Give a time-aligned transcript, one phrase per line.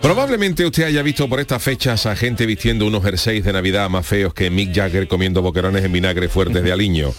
[0.00, 4.06] Probablemente usted haya visto por estas fechas a gente vistiendo unos jerseys de Navidad más
[4.06, 7.12] feos que Mick Jagger comiendo boquerones en vinagre fuertes de aliño.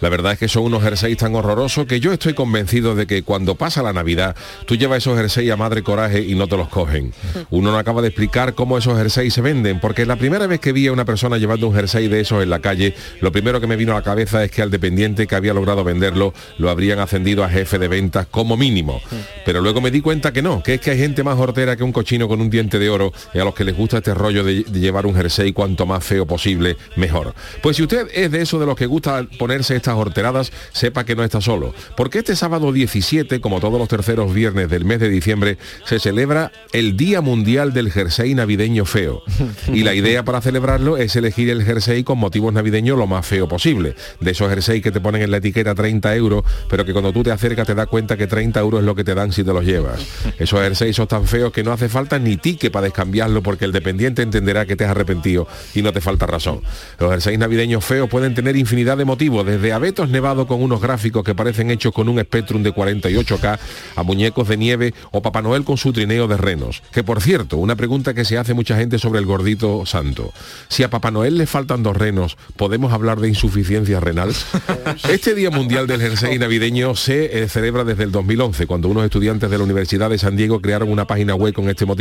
[0.00, 3.24] La verdad es que son unos jerseys tan horrorosos que yo estoy convencido de que
[3.24, 6.68] cuando pasa la Navidad, tú llevas esos jerseys a madre coraje y no te los
[6.68, 7.12] cogen.
[7.50, 10.72] Uno no acaba de explicar cómo esos jerseys se venden, porque la primera vez que
[10.72, 13.66] vi a una persona llevando un jersey de esos en la calle, lo primero que
[13.66, 17.00] me vino a la cabeza es que al dependiente que había logrado venderlo, lo habrían
[17.00, 19.02] ascendido a jefe de ventas como mínimo.
[19.44, 21.82] Pero luego me di cuenta que no, que es que hay gente más hortera que
[21.82, 24.44] un cochino con un diente de oro y a los que les gusta este rollo
[24.44, 27.34] de, de llevar un jersey cuanto más feo posible, mejor.
[27.62, 31.16] Pues si usted es de eso de los que gusta ponerse estas horteradas, sepa que
[31.16, 31.74] no está solo.
[31.96, 36.52] Porque este sábado 17, como todos los terceros viernes del mes de diciembre, se celebra
[36.72, 39.22] el Día Mundial del Jersey Navideño Feo.
[39.72, 43.48] Y la idea para celebrarlo es elegir el jersey con motivos navideños lo más feo
[43.48, 43.94] posible.
[44.20, 47.22] De esos jerseys que te ponen en la etiqueta 30 euros, pero que cuando tú
[47.22, 49.52] te acercas te das cuenta que 30 euros es lo que te dan si te
[49.52, 50.00] los llevas.
[50.38, 53.72] Esos jerseys son tan feos que no hace falta ni tique para descambiarlo porque el
[53.72, 56.60] dependiente entenderá que te has arrepentido y no te falta razón.
[56.98, 61.24] Los jerseys navideños feos pueden tener infinidad de motivos, desde abetos nevados con unos gráficos
[61.24, 63.58] que parecen hechos con un Spectrum de 48K
[63.96, 66.82] a muñecos de nieve o Papá Noel con su trineo de renos.
[66.92, 70.32] Que por cierto, una pregunta que se hace mucha gente sobre el gordito santo.
[70.68, 74.32] Si a Papá Noel le faltan dos renos, ¿podemos hablar de insuficiencia renal?
[75.08, 79.50] Este Día Mundial del Jersey Navideño se eh, celebra desde el 2011, cuando unos estudiantes
[79.50, 81.99] de la Universidad de San Diego crearon una página web con este motivo.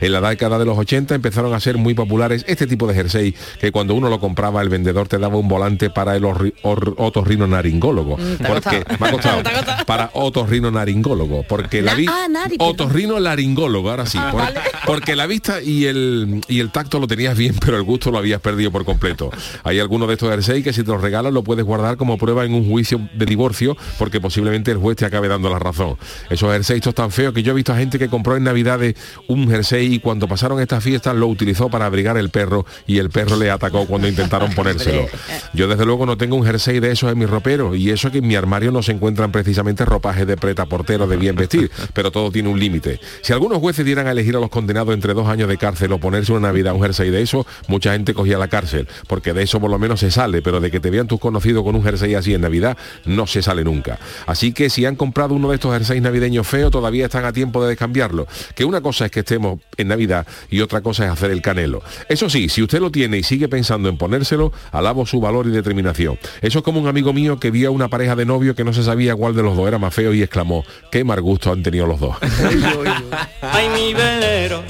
[0.00, 3.34] En la década de los 80 empezaron a ser muy populares este tipo de jersey
[3.60, 6.94] que cuando uno lo compraba el vendedor te daba un volante para el orri- or-
[6.98, 8.16] otorrinolaringólogo.
[8.16, 9.42] te ha Porque me ha costado.
[9.86, 11.44] Para otorrinolaringólogo.
[11.48, 14.18] Porque la vi nari- otorrinolaringólogo, ahora sí.
[14.20, 14.42] Ah, por-
[14.86, 18.18] porque la vista y el, y el tacto lo tenías bien, pero el gusto lo
[18.18, 19.30] habías perdido por completo.
[19.64, 22.44] Hay algunos de estos jersey que si te los regalan lo puedes guardar como prueba
[22.44, 25.96] en un juicio de divorcio, porque posiblemente el juez te acabe dando la razón.
[26.30, 28.94] Esos jerseys estos tan feos que yo he visto a gente que compró en Navidades
[29.28, 33.10] un jersey y cuando pasaron estas fiestas lo utilizó para abrigar el perro y el
[33.10, 35.06] perro le atacó cuando intentaron ponérselo.
[35.52, 38.18] Yo desde luego no tengo un jersey de esos en mi ropero y eso que
[38.18, 42.10] en mi armario no se encuentran precisamente ropajes de preta portero de bien vestir, pero
[42.10, 43.00] todo tiene un límite.
[43.22, 45.98] Si algunos jueces dieran a elegir a los condenados entre dos años de cárcel o
[45.98, 49.60] ponerse una Navidad un jersey de eso, mucha gente cogía la cárcel, porque de eso
[49.60, 52.14] por lo menos se sale, pero de que te vean tus conocidos con un jersey
[52.14, 53.98] así en Navidad, no se sale nunca.
[54.26, 57.62] Así que si han comprado uno de estos jerseys navideños feos, todavía están a tiempo
[57.62, 58.26] de descambiarlo.
[58.54, 61.82] Que una cosa es que estemos en Navidad y otra cosa es hacer el canelo.
[62.08, 65.50] Eso sí, si usted lo tiene y sigue pensando en ponérselo, alabo su valor y
[65.50, 66.16] determinación.
[66.40, 68.72] Eso es como un amigo mío que vio a una pareja de novio que no
[68.72, 71.62] se sabía cuál de los dos era más feo y exclamó, qué mal gusto han
[71.62, 72.16] tenido los dos.
[73.42, 74.62] Ay, mi velero,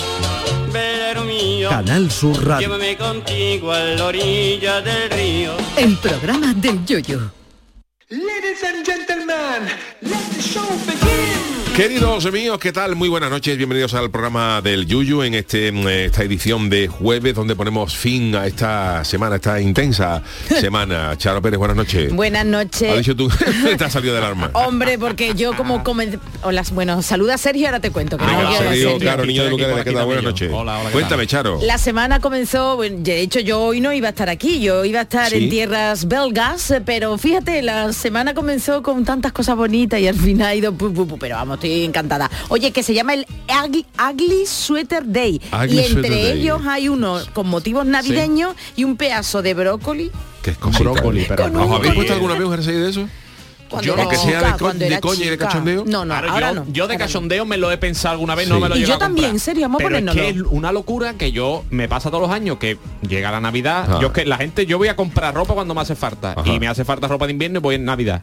[0.73, 1.69] velero mío.
[1.69, 2.69] Canal Sur Radio.
[2.69, 5.53] Llévame contigo a la orilla del río.
[5.77, 7.31] El programa del Yoyo.
[8.09, 9.69] Ladies and gentlemen,
[10.01, 11.56] let the show begin.
[11.77, 12.97] Queridos míos, ¿qué tal?
[12.97, 15.69] Muy buenas noches, bienvenidos al programa del Yuyu en este,
[16.07, 20.23] esta edición de jueves donde ponemos fin a esta semana, esta intensa
[20.59, 21.19] semana.
[21.19, 22.15] Charo Pérez, buenas noches.
[22.15, 22.97] Buenas ¿Has noches.
[22.97, 23.29] dicho tú?
[23.77, 24.49] te has salido del arma.
[24.55, 26.19] Hombre, porque yo como comencé...
[26.45, 28.17] Hola, bueno, saluda Sergio, ahora te cuento.
[28.17, 30.51] Que no Venga, quiero Sergio, claro, niño de la Queda, buenas noches.
[30.93, 31.59] Cuéntame, Charo.
[31.61, 35.01] La semana comenzó, bueno, de hecho yo hoy no iba a estar aquí, yo iba
[35.01, 35.45] a estar ¿Sí?
[35.45, 40.47] en tierras belgas, pero fíjate, la semana comenzó con tantas cosas bonitas y al final
[40.47, 42.31] ha ido pu, pu, pu, pero vamos, estoy encantada.
[42.49, 43.27] Oye, que se llama el
[43.65, 46.41] Ugly, Ugly Sweater Day Ugly y entre Sweater Day.
[46.41, 50.11] ellos hay uno con motivos navideños y un pedazo de brócoli.
[50.43, 50.85] Qué cosita.
[50.85, 51.67] Brócoli, pero Con no.
[51.67, 53.09] un ¿Os habéis puesto alguna vez un jersey de eso?
[53.69, 54.11] Cuando Yo era no.
[54.11, 55.85] Que sea de co- coña y de cachondeo.
[55.85, 56.67] No, no, ahora yo, no.
[56.69, 56.99] yo de ahora no.
[57.07, 58.53] cachondeo me lo he pensado alguna vez, Sí.
[58.53, 60.29] no me lo Y llevo yo a también, en serio, vamos a Pero es que
[60.29, 63.99] es una locura que yo me pasa todos los años que llega la Navidad, Ah.
[64.01, 66.49] yo es que la gente yo voy a comprar ropa cuando me hace falta Ajá.
[66.49, 68.23] y me hace falta ropa de invierno y voy en Navidad.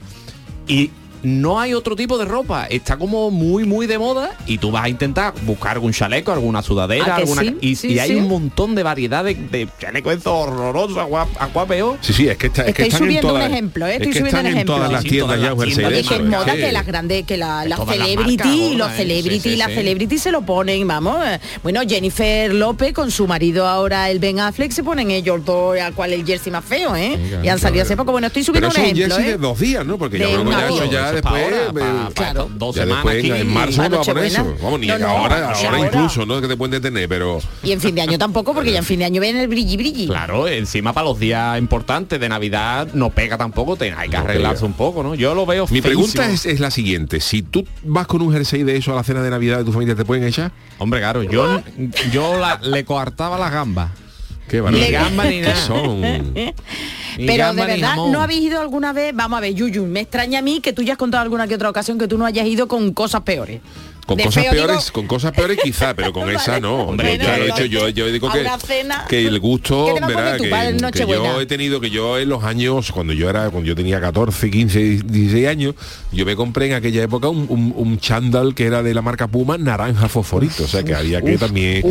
[0.66, 0.92] Y
[1.24, 4.84] no hay otro tipo de ropa, está como muy muy de moda y tú vas
[4.86, 7.58] a intentar buscar algún chaleco, alguna sudadera, ¿A que alguna sí?
[7.62, 8.16] y, Sí, y hay sí.
[8.16, 11.98] un montón de variedad de, de chalecos horrorosos, agua, aguapeo.
[12.02, 13.90] Sí, sí, es que, está, es que Estoy están en subiendo un ejemplo, ¿eh?
[13.90, 14.76] es Estoy que subiendo están un en ejemplo.
[14.76, 18.38] todas las tiendas ya de que es moda que las grandes, que la, la celebrity,
[18.38, 18.96] marcas los ¿eh?
[18.98, 19.74] celebrity, Sí, sí, las sí.
[19.76, 21.18] celebrity se lo ponen, vamos.
[21.26, 21.40] eh.
[21.64, 25.94] Bueno, Jennifer López con su marido ahora, el Ben Affleck, se ponen ellos dos, al
[25.94, 27.18] cual el jersey más feo, ¿eh?
[27.44, 28.12] y han salido hace poco.
[28.12, 29.32] Bueno, estoy Pero subiendo es un un ejemplo, jersey ¿eh?
[29.32, 29.98] de dos días, ¿no?
[29.98, 32.50] Porque yo De creo que una ya después, ahora, pa- eh, pa claro.
[32.56, 33.42] dos ya semanas después en- aquí.
[33.42, 34.56] en marzo no te va a poner eso.
[34.62, 36.42] Vamos, ni No, no, ahora, no, ahora, incluso, ¿no?
[36.42, 39.00] Que te pueden detener, pero Y en fin de año tampoco, porque ya en fin
[39.00, 40.08] de año viene el brilli brilli.
[40.08, 44.24] Claro, encima para los días importantes de Navidad no pega tampoco, te, hay que No
[44.24, 44.68] arreglarse pega.
[44.68, 45.16] un poco, ¿no?
[45.16, 47.20] Yo lo veo mi pregunta es, es la siguiente.
[47.20, 49.72] Si tú vas con un jersey de eso a la cena de Navidad de tu
[49.74, 50.52] familia, ¿te pueden echar?
[50.78, 51.62] Hombre, claro, yo,
[52.12, 53.92] yo la- le coartaba las gambas.
[54.54, 55.56] Qué Ni gamba ni ¿Qué nada.
[55.56, 56.00] son?
[57.18, 57.96] Ni Pero gamba de verdad.
[57.96, 59.12] ¿no habéis ido alguna vez?
[59.16, 61.56] Vamos a ver, Yuyu, me extraña a mí que tú ya has contado alguna que
[61.56, 63.62] otra ocasión que tú no hayas ido con cosas peores.
[64.06, 66.88] Con cosas feo, peores, digo- con cosas peores quizá, pero con esa no.
[66.88, 69.06] Hombre, dicho yo, yo digo que, cena.
[69.08, 70.38] que el gusto, ¿Qué te va a poner ¿verdad?
[70.38, 70.44] tu
[70.92, 73.76] Que, que yo he tenido que yo en los años, cuando yo era, cuando yo
[73.76, 75.76] tenía 14, 15, 16 años,
[76.12, 79.28] yo me compré en aquella época un, un, un chándal que era de la marca
[79.28, 80.64] Puma naranja fosforito.
[80.64, 81.82] O sea que había que también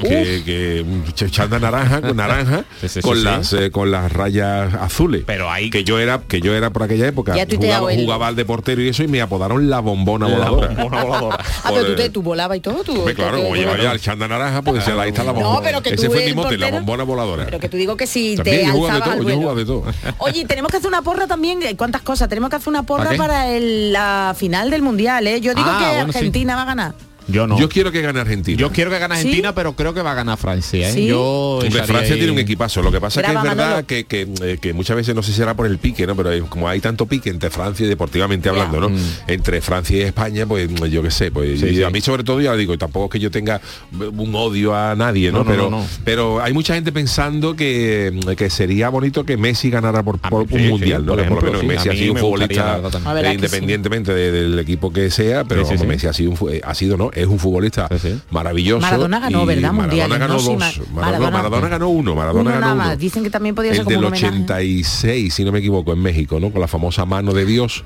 [0.00, 3.90] que, que un ch- chándal naranja con naranja Sí, sí, con sí, las eh, con
[3.90, 5.24] las rayas azules.
[5.26, 8.44] Pero ahí- que yo era, que yo era por aquella época, jugaba, jugaba al de
[8.44, 10.68] portero y eso y me apodaron la bombona La voladora.
[10.68, 11.44] bombona voladora.
[11.64, 12.92] Ah, pero tú, te, tú volabas y todo, tú.
[12.98, 15.54] Hombre, claro, como tú- lleva ya el chanda naranja, pues ahí está la bombona.
[15.56, 17.44] No, pero que Ese tú fue mi el mote, la bombona voladora.
[17.44, 19.84] Pero que tú digo que si te alzabas yo de todo.
[20.18, 21.62] Oye, tenemos que hacer una porra también.
[21.62, 22.28] eh, ¿Cuántas cosas?
[22.28, 25.40] Tenemos que hacer una porra ¿Para la final del Mundial, ¿eh?
[25.40, 26.00] Yo digo Ah, que.
[26.00, 26.94] Argentina va a ganar.
[27.28, 27.58] Yo no.
[27.58, 28.56] Yo quiero que gane Argentina.
[28.58, 29.20] Yo quiero que gane ¿Sí?
[29.22, 30.88] Argentina, pero creo que va a ganar Francia.
[30.88, 30.92] ¿eh?
[30.92, 31.06] ¿Sí?
[31.06, 32.82] Yo Hombre, Francia ahí- tiene un equipazo.
[32.82, 33.86] Lo que pasa es que es verdad Manolo.
[33.86, 36.14] que, que, eh, que muchas veces no sé si será por el pique, ¿no?
[36.16, 38.90] Pero hay- como hay tanto pique entre Francia y deportivamente hablando, ¿no?
[39.26, 41.82] Entre Francia y España, pues yo qué sé, pues Sí, y sí.
[41.82, 43.60] a mí sobre todo ya digo, y tampoco es que yo tenga
[43.92, 45.38] un odio a nadie, ¿no?
[45.38, 45.86] No, no, pero, no, no.
[46.04, 50.46] pero hay mucha gente pensando que, que sería bonito que Messi ganara por, A por
[50.46, 51.16] mí, un sí, mundial, sí, ¿no?
[51.16, 52.80] por lo menos sí, Messi ha sido un futbolista
[53.22, 55.64] eh, independientemente de- del equipo que sea, pero.
[55.86, 57.10] Messi ha sido, eh, ha sido, ¿no?
[57.16, 58.20] Es un futbolista Sí, sí.
[58.30, 58.80] maravilloso.
[58.82, 59.72] Maradona ganó, y ¿verdad?
[59.72, 60.38] Maradona ganó ¿no?
[60.40, 60.58] Sí, dos.
[60.58, 62.96] Ma- Maradona, Maradona- Maradona ganó uno, Maradona Uno ganó nada uno.
[62.96, 64.26] Dicen que también podía ser el como del un homenaje.
[64.26, 66.50] 86, si no me equivoco, en México, ¿no?
[66.52, 67.84] Con la famosa mano de Dios.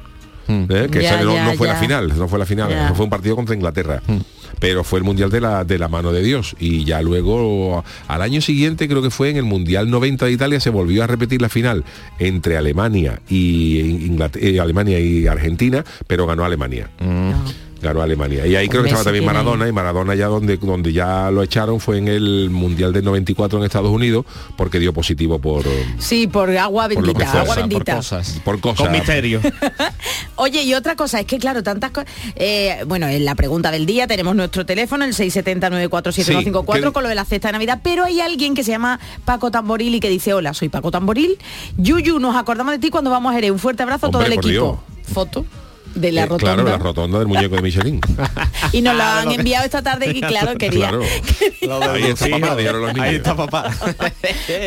[0.49, 0.89] ¿eh?
[0.91, 1.75] Que Ya, esa no, ya, no fue ya.
[1.75, 4.03] la final, no fue la final, eso fue un partido contra Inglaterra.
[4.59, 6.57] Pero fue el mundial de la, de la mano de Dios.
[6.59, 10.59] Y ya luego, al año siguiente, creo que fue en el Mundial 90 de Italia,
[10.61, 11.85] se volvió a repetir la final
[12.19, 16.91] entre Alemania y Inglat- eh, Alemania y Argentina, pero ganó Alemania
[17.81, 18.47] ganó Alemania.
[18.47, 21.43] Y ahí creo que estaba también tiene- Maradona y Maradona ya donde, donde ya lo
[21.43, 24.25] echaron fue en el Mundial del 94 en Estados Unidos
[24.57, 25.65] porque dio positivo por,
[25.99, 27.97] Sí, por agua Por bendita, agua por bendita.
[27.97, 28.41] cosas.
[28.45, 28.87] por cosas.
[28.87, 29.41] Con misterio.
[30.37, 32.09] Oye, y otra cosa, es que claro, tantas cosas.
[32.87, 37.09] bueno, en la pregunta del día tenemos nuestro teléfono, el 670-947-154, Sí, que- con lo
[37.09, 40.09] de la cesta de Navidad, pero hay alguien que se llama Paco Tamboril y que
[40.09, 41.39] dice, hola, soy Paco Tamboril.
[41.77, 43.51] Yuyu, nos acordamos de ti cuando vamos a Jerez.
[43.51, 44.83] Un fuerte abrazo a todo el por equipo.
[45.13, 45.45] Foto
[45.95, 46.55] de la Eh, rotonda.
[46.55, 48.01] Claro, la rotonda del muñeco de Michelin.
[48.73, 50.91] Y nos la Ah, han lo que- enviado esta tarde y claro, quería.
[50.91, 51.03] Claro.
[51.93, 53.01] Ahí está papá, los niños.
[53.01, 53.71] Ahí está papá.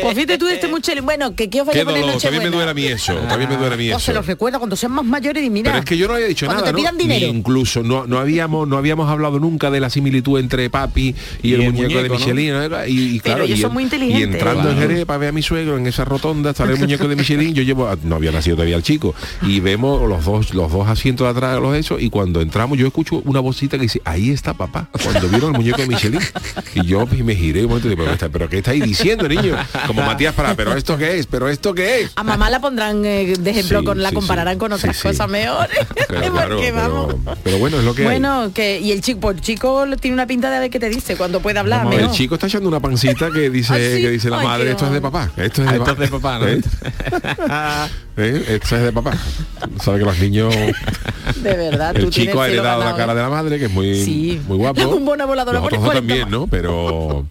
[0.02, 1.04] Pues fíjate tú de este Michelin.
[1.04, 3.14] Bueno, que, que os vaya Qué a poner dolor, también me duele a mí eso,
[3.28, 4.06] también me duele a mí O eso.
[4.06, 5.70] se los recuerda cuando sean más mayores y mira.
[5.70, 6.78] Pero es que yo no había dicho cuando nada, te ¿no?
[6.78, 7.26] pidan dinero.
[7.26, 11.48] Ni incluso no, no habíamos no habíamos hablado nunca de la similitud entre papi y,
[11.50, 12.18] Y el, el muñeco, de muñeco, ¿no?
[12.34, 12.52] Michelin.
[12.70, 12.86] ¿no?
[12.86, 14.20] Y, y Pero claro, ellos y, son muy inteligentes.
[14.20, 14.78] y entrando en.
[14.78, 17.62] Jerez para ver a mi suegro en esa rotonda, estar el muñeco de Michelin, yo
[17.62, 21.30] llevo, no había nacido todavía el chico, y vemos los dos, los dos asientos de
[21.46, 24.88] atrás, los hechos, y cuando entramos yo escucho una vocita que dice, ahí está papá,
[25.02, 26.20] cuando vieron el muñeco de Michelin.
[26.74, 28.82] Y yo pues, me giré un momento y digo, pero, ¿qué está- pero ¿qué estáis
[28.84, 29.56] diciendo, niño?
[29.86, 32.12] Como Matías para, pero esto qué es, pero esto qué es.
[32.16, 34.58] A mamá la pondrán eh, de ejemplo, Sí, con la sí, compararán sí.
[34.58, 35.08] con otras Sí, sí.
[35.08, 35.76] cosas mejores.
[36.08, 37.14] Pero, claro, Porque vamos.
[37.24, 38.06] pero, pero bueno, es lo que hay.
[38.08, 40.78] Bueno, que y el chico, pues el chico tiene una pinta de a ver qué
[40.78, 41.92] te dice cuando puede hablar.
[41.92, 44.02] El chico está echando una pancita que dice ¿Ah, sí?
[44.02, 46.04] que dice la Ay, madre, esto es de papá, esto es de Ah, esto papá.
[46.04, 46.48] es de papá, ¿no?
[46.48, 46.60] ¿Eh?
[48.16, 48.44] ¿Eh?
[48.48, 49.12] Esto es de papá.
[49.82, 53.16] Sabe que los niños De verdad, el tú chico ha heredado la ganado, cara ¿eh?
[53.16, 54.40] de la madre, que es muy, Sí.
[54.46, 54.80] muy guapo.
[54.80, 56.46] La bombona voladora Los pone otros dos 40 también, ¿no?
[56.46, 57.26] Pero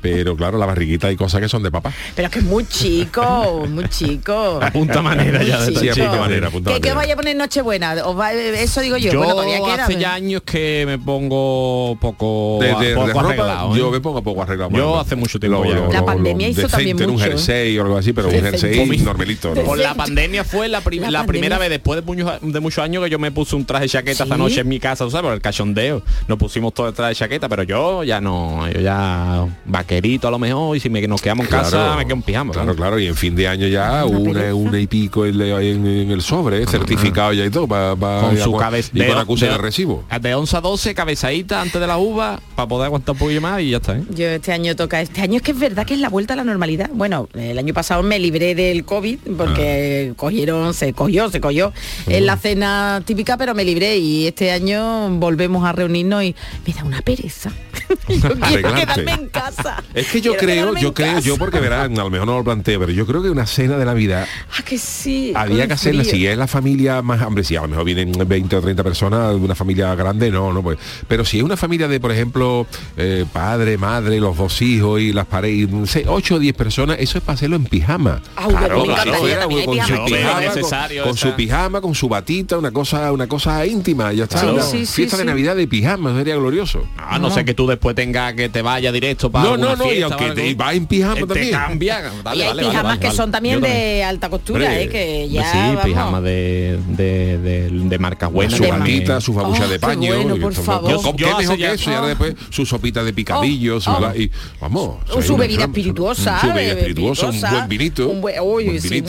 [0.00, 1.92] pero claro, la barriguita hay cosas que son de papá.
[2.14, 4.58] Pero es que es muy chico, muy chico.
[4.62, 6.94] Apunta manera ya de Sí, manera, apunta ¿Qué, qué manera.
[6.94, 7.94] vaya a poner Nochebuena?
[8.04, 9.12] ¿Os va- eso digo yo.
[9.12, 9.74] Yo bueno, todavía queda.
[9.84, 13.74] hace pero- ya años que me pongo poco, De, de- poco de ropa, arreglado.
[13.74, 13.78] ¿eh?
[13.78, 14.70] yo me pongo poco arreglado.
[14.70, 15.88] Yo bueno, hace mucho tiempo ya.
[15.92, 17.28] La pandemia hizo también un mucho, ¿eh?
[17.30, 19.54] jersey o algo así, pero un jersey normalito.
[19.54, 19.62] ¿no?
[19.62, 21.40] Por la pandemia fue la, prim- La la, pandemia.
[21.40, 23.88] primera vez después de muchos, de muchos años que yo me puse un traje de
[23.90, 25.24] chaqueta esta noche en mi casa, ¿tú ¿sabes?
[25.24, 26.02] Por el cachondeo.
[26.26, 29.46] Nos pusimos todo el traje de chaqueta, pero yo ya no, yo ya
[29.88, 32.52] vaquerito a lo mejor, y si me, nos quedamos en casa me quedo en pijama.
[32.52, 32.76] Claro, ¿no?
[32.76, 36.20] claro, y en fin de año ya Una una, y pico en, en- en el
[36.20, 40.04] sobre, eh, certificado ya y todo, pa- pa- Con su cabeza y con de recibo.
[40.20, 43.62] De 11 a 12, cabezadita antes de la uva, para poder aguantar un poquillo más
[43.62, 43.96] y ya está.
[43.96, 44.02] ¿eh?
[44.10, 46.36] Yo este año toca, este año es que es verdad que es la vuelta a
[46.36, 46.90] la normalidad.
[46.92, 51.72] Bueno, el año pasado me libré del COVID porque cogieron, se cogió, se cogió
[52.06, 56.34] en la cena típica, pero me libré y este año volvemos a reunirnos y
[56.66, 57.50] me da una pereza.
[58.08, 58.80] yo quiero Arreglarte.
[59.04, 59.77] quedarme en casa.
[59.94, 62.80] Es que yo creo, yo creo, yo porque verán, a lo mejor no lo planteo,
[62.80, 65.32] pero yo creo que una cena de Navidad Ah, que sí.
[65.34, 68.56] había que hacerla, si es la familia más, hombre, si a lo mejor vienen 20
[68.56, 70.78] o 30 personas de una familia grande, no, no, pues.
[71.06, 72.66] Pero si es una familia de, por ejemplo,
[72.96, 75.68] eh, padre, madre, los dos hijos y las paredes,
[76.06, 78.22] 8 o 10 personas, eso es para hacerlo en pijama.
[78.34, 79.96] Claro, claro, también, con, pijama.
[79.96, 84.24] su pijama, necesario con, su pijama, con su batita, una cosa, una cosa íntima, ya
[84.24, 84.40] está.
[84.40, 85.26] Sí, una sí, sí, fiesta de sí.
[85.26, 86.86] Navidad de pijama, sería glorioso.
[86.96, 89.84] Ah, no, sé que tú después tengas que te vaya directo para No, no, no,
[89.86, 90.42] y fiesta aunque o algo.
[90.42, 91.46] te va en pijama Eh, también.
[91.46, 91.98] Te cambia.
[92.18, 93.16] Y Vale, hay vale, pijamas vale, que vale.
[93.16, 95.84] son también Yo de alta costura, Hombre, eh, que ya sí, vamos.
[95.84, 98.56] pijama de, de, de, de marcas buenas.
[98.56, 100.14] su también- su babucha Oh, de paño.
[100.14, 100.90] bueno, y por favor.
[100.90, 101.90] Yo, ¿Qué mejor que ya- eso?
[101.90, 102.08] Y ahora oh.
[102.08, 104.00] después su sopita de picadillos, su oh.
[104.00, 104.96] la- y vamos.
[105.24, 108.08] Su bebida espirituosa, Su bebida espirituosa, un buen vinito.
[108.08, 108.34] Un buen,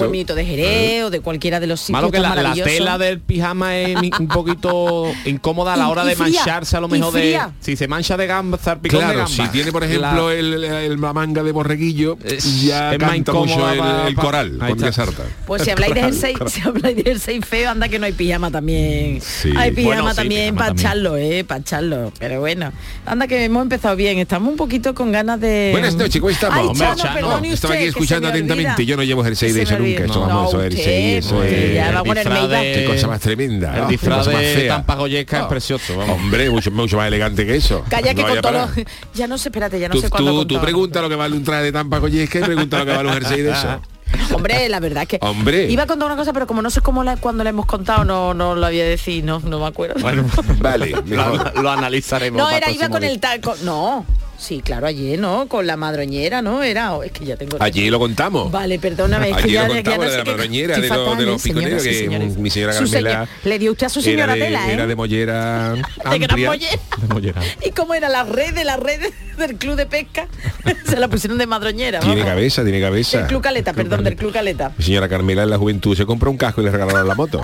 [0.09, 0.35] vinito.
[0.35, 3.97] de Jerez o de cualquiera de los sitios Malo que la, tela del pijama es
[4.19, 7.39] un poquito incómoda a la Y- hora y de mancharse a lo y mejor de
[7.59, 9.45] si se mancha de gamba, zarpicón de Claro, gamba.
[9.45, 13.11] si tiene por ejemplo La- el, el- la manga de borreguillo, Es- ya es más
[13.11, 14.85] canta mucho el, el coral, está.
[14.85, 15.23] que sarta.
[15.45, 18.51] Pues si habláis de jersey, si habláis de jersey feo, anda que no hay pijama
[18.51, 19.21] también.
[19.21, 19.51] Sí.
[19.55, 22.13] Hay pijama Bueno, sí, también pijama para echarlo, eh, para echarlo.
[22.19, 22.71] Pero bueno,
[23.05, 24.19] anda que hemos empezado bien.
[24.19, 25.69] Estamos un poquito con ganas de.
[25.71, 26.57] Buenas noches, ¿cómo estamos?
[26.59, 28.85] Ay, Hombre, Chano, Chano, perdone Estaba aquí escuchando atentamente.
[28.85, 30.05] Yo no llevo jersey Que de eso nunca.
[30.05, 33.77] Esto vamos, eso jersey, eso con el Qué cosa más tremenda.
[33.77, 34.67] El disfraz de.
[34.67, 35.97] Tampa Goyesca es precioso.
[35.99, 37.83] Hombre, mucho, mucho más elegante que eso.
[37.89, 38.69] Calla que con todo
[39.13, 40.38] Ya no sé, espérate, ya no sé cuándo.
[40.47, 42.91] Tú, tú pregunta lo que vale un traje de Tampa Goyesca y pregunta lo que
[42.95, 43.81] vale un jersey de eso.
[44.33, 45.69] Hombre, la verdad es que Hombre.
[45.71, 48.03] iba a contar una cosa, pero como no sé cómo la, cuando la hemos contado,
[48.05, 49.99] no, no lo había decir, no, no me acuerdo.
[50.01, 50.25] Bueno,
[50.59, 52.37] Vale, lo, lo analizaremos.
[52.39, 53.11] no, era iba con día.
[53.11, 53.55] el taco.
[53.63, 54.05] No,
[54.39, 55.47] sí, claro, ayer, ¿no?
[55.47, 56.63] Con la madroñera, ¿no?
[56.63, 57.57] Era, oh, es que ya tengo.
[57.59, 58.51] Allí lo contamos.
[58.51, 60.87] Vale, perdóname, es que Allí ya, lo ya contamos no de la madroñera, de, los-
[60.89, 62.37] fatal, de ¿eh, los piconeros, señoras y que señores?
[62.37, 63.09] mi señora Su Carmela...
[63.11, 64.73] señor- Le dio usted a su señora era de, tela, ¿eh?
[64.73, 65.73] Era de mollera
[66.11, 66.79] De gran mollera.
[66.97, 67.41] De mollera.
[67.65, 69.01] ¿Y cómo era la red de la red
[69.37, 70.27] del club de pesca?
[70.85, 71.99] Se la pusieron de madroñera.
[71.99, 72.29] Tiene vamos.
[72.29, 73.17] cabeza, tiene cabeza.
[73.19, 74.71] Del club caleta, perdón, del club caleta.
[74.77, 77.41] Mi señora Carmela en la juventud se compró un casco y le regalaron la moto.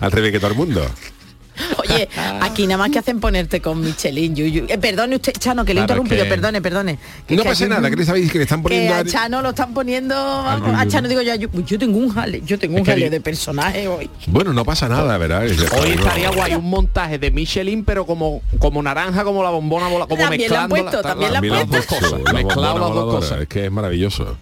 [0.00, 0.86] Al revés que todo el mundo.
[1.96, 2.08] Oye,
[2.40, 4.66] aquí nada más que hacen ponerte con Michelin, Yuyu.
[4.68, 6.98] Eh, perdone usted, Chano, que le he Claro, interrumpido, que- perdone, perdone.
[7.26, 8.94] Que No que pasa hay- nada, que le sabéis que le están poniendo...
[8.94, 10.78] a a- Chano lo están poniendo, vamos, Yuyu.
[10.80, 13.88] a Chano digo yo, yo, yo tengo un jale, yo tengo un jale de personaje
[13.88, 14.08] hoy.
[14.26, 15.42] Bueno, no pasa nada, ¿verdad?
[15.80, 20.06] Hoy estaría guay un montaje de Michelin, pero como como naranja, como la bombona, bola-
[20.06, 20.74] como También la han mezclando.
[21.00, 21.94] puesto, también la han También lo han puesto.
[21.96, 23.40] cosas, mezclado las dos cosas.
[23.42, 24.36] Es que es maravilloso.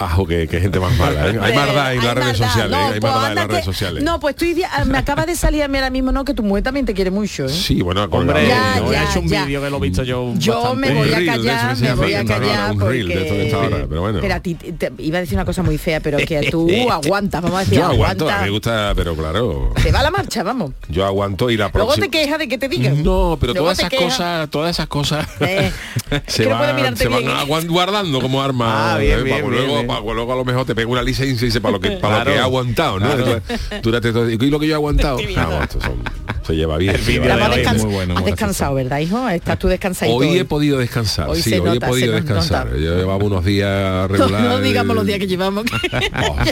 [0.00, 1.26] Ajo, que, que gente más mala.
[1.28, 1.38] ¿eh?
[1.42, 2.70] Hay maldad en hay las redes sociales.
[2.70, 2.94] No, ¿eh?
[2.94, 4.02] Hay pues maldad en las redes sociales.
[4.04, 6.42] No, pues estoy, di- me acaba de salir a mí ahora mismo, no, que tu
[6.42, 7.48] mujer también te quiere mucho, ¿eh?
[7.48, 8.46] Sí, bueno, ha Hombre.
[8.46, 10.88] Ya, yo ya, he hecho un vídeo que lo he visto yo Yo bastante.
[10.92, 13.34] me voy a reel de eso callar, me voy a callar un reel de esto
[13.34, 14.18] de esta porque- hora, pero bueno.
[14.20, 16.68] Pero a ti te- te- iba a decir una cosa muy fea, pero que tú
[16.90, 18.44] aguantas, vamos a decir, Yo aguanto, aguanta.
[18.44, 20.72] me gusta, pero claro, Te va la marcha, vamos.
[20.88, 22.06] yo aguanto y la Luego próxima...
[22.06, 23.02] te quejas de que te digan.
[23.02, 24.04] No, pero Luego todas esas quejas.
[24.14, 25.72] cosas, todas esas cosas Eh,
[26.28, 27.32] se, van, mirarte se van bien.
[27.36, 28.94] aguan- guardando como arma.
[28.94, 29.22] Ah, bien, ¿eh?
[29.22, 31.72] bien, bien, luego, para luego a lo mejor te pega una licencia y dice para
[31.72, 33.06] lo que para lo que he aguantado, ¿no?
[33.14, 33.40] Claro.
[33.82, 35.18] Durante todo, y lo que yo he aguantado.
[35.18, 35.44] Ah, bien.
[35.46, 36.02] bueno, esto son-
[36.48, 36.94] se lleva bien.
[36.94, 39.28] El vídeo hoy descans- muy bueno, has descansado, ¿verdad, hijo?
[39.28, 40.16] Estás tú descansadito.
[40.16, 42.66] Hoy he podido descansar, Hoy sí, hoy nota, he podido descansar.
[42.66, 42.78] nota.
[42.78, 43.68] Yo llevaba unos días
[44.08, 44.48] No, regulares.
[44.48, 45.64] no digamos los días que llevamos.
[45.64, 46.48] que llevamos.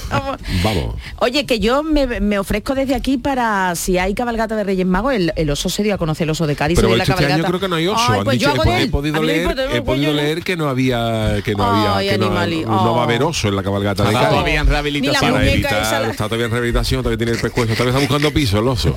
[0.63, 0.95] Vamos.
[1.19, 5.15] Oye, que yo me, me ofrezco desde aquí para si hay cabalgata de Reyes Magos,
[5.15, 6.77] el, el oso se dio a conocer el oso de Cádiz.
[6.77, 7.49] Pero se dio la este año cabalgata.
[7.49, 8.13] creo que no hay oso.
[8.13, 11.41] Ay, pues dicho- he, he podido leer, importa, he podido yo- leer que no había
[11.45, 13.29] que no había Ay, que no, no va a haber oh.
[13.29, 14.35] oso en la cabalgata de Está Cádiz.
[14.37, 15.43] todavía en rehabilitación.
[16.11, 18.97] Está todavía en rehabilitación, todavía tiene el pescuezo, todavía está buscando piso el oso.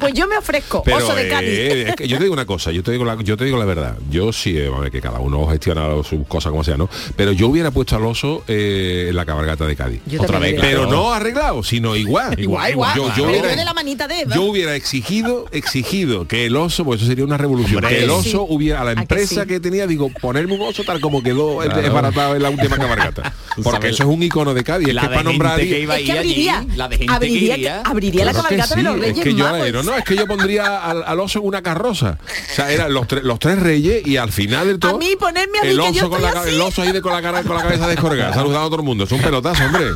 [0.00, 1.48] Pues yo me ofrezco, Pero oso de Cádiz.
[1.50, 3.58] eh, es que yo te digo una cosa, yo te digo la, yo te digo
[3.58, 3.96] la verdad.
[4.10, 6.88] Yo sí, eh, a ver, que cada uno gestiona sus cosas como sea, ¿no?
[7.16, 10.00] Pero yo hubiera puesto al oso eh, en la cabalgata de Cádiz.
[10.06, 12.34] Yo Otra vez, Pero no arreglado, sino igual.
[12.40, 12.96] Igual, igual.
[12.96, 14.34] Yo, yo Pero hubiera, de la manita de Eva.
[14.34, 18.10] yo hubiera exigido, exigido que el oso, pues eso sería una revolución, Hombre, que el
[18.10, 18.46] oso sí.
[18.48, 19.48] hubiera, a la ¿A que empresa sí?
[19.48, 21.82] que, tenía, digo, ponerme un oso tal como quedó Claro.
[21.82, 23.32] desbaratado en la última cabalgata.
[23.62, 25.98] Porque eso es un icono de Cádiz, es la que de para nombrar que iba
[25.98, 27.82] Es que abriría, allí, la de gente abriría, que iría.
[27.82, 29.58] abriría la Claro que cabalgata de los Reyes es que yo Magos.
[29.90, 32.18] No, es que yo pondría al, al oso en una carroza.
[32.50, 34.94] O sea, eran los, tres- los tres reyes y al final del todo.
[34.94, 36.48] A mí, ponerme a mí, el que oso yo con la, así.
[36.50, 38.82] el oso ahí de, con la cara con la cabeza descolgada, saludando a todo el
[38.86, 39.04] mundo.
[39.04, 39.86] Es un pelotazo, hombre.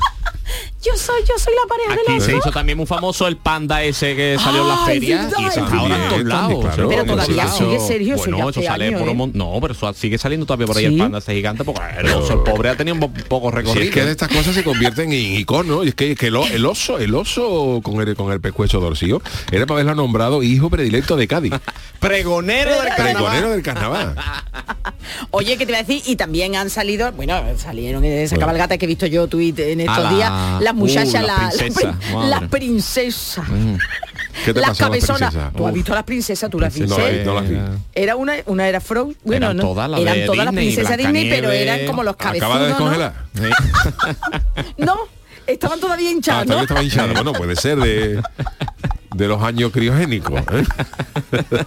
[0.82, 3.82] Yo soy, yo soy la pareja Aquí del se hizo también muy famoso el panda
[3.82, 6.60] ese que salió en la Ay, feria verdad, y es está ahora en todos lados.
[6.74, 6.88] Claro.
[6.90, 9.30] Pero todavía sigue, Sergio, eso Bueno, ya eso hace sale años, por un ¿eh?
[9.34, 10.92] No, pero eso sigue saliendo todavía por ahí ¿Sí?
[10.92, 13.56] el panda ese gigante porque el oso, el pobre ha tenido un po- poco Si
[13.56, 13.84] recorrido.
[13.86, 15.86] es que de estas cosas se convierten en iconos.
[15.86, 19.22] Y es que, es que el, oso, el oso con el, con el pescuezo dorcido,
[19.50, 21.52] era para haberlo nombrado hijo predilecto de Cádiz.
[21.98, 23.50] Pregonero del Pregonero carnaval.
[23.52, 24.14] del carnaval.
[25.30, 26.02] Oye, ¿qué te iba a decir?
[26.06, 28.46] Y también han salido, bueno, salieron en esa Bueno.
[28.46, 30.00] cabalgata que he visto yo tuit en estos A
[30.44, 31.96] la- días, las uh, muchachas, la la, la princesa,
[32.28, 33.44] la princesa.
[34.44, 35.30] ¿Qué te las las cabezonas.
[35.30, 35.52] princesas?
[35.56, 36.50] ¿Tú has visto a las princesas?
[36.50, 37.24] ¿Tú las viste?
[37.24, 37.56] no las vi.
[37.94, 41.30] Era una, una era Frozen, bueno, Eran no, todas las eran todas las princesas Disney,
[41.30, 43.14] pero eran como los Acaba de descongelar.
[44.76, 44.96] No,
[45.46, 47.14] estaban todavía Ah, hinchadas, todavía ¿no?
[47.14, 48.20] Bueno, puede ser de,
[49.14, 50.40] de los años criogénicos.
[50.52, 50.64] ¿eh?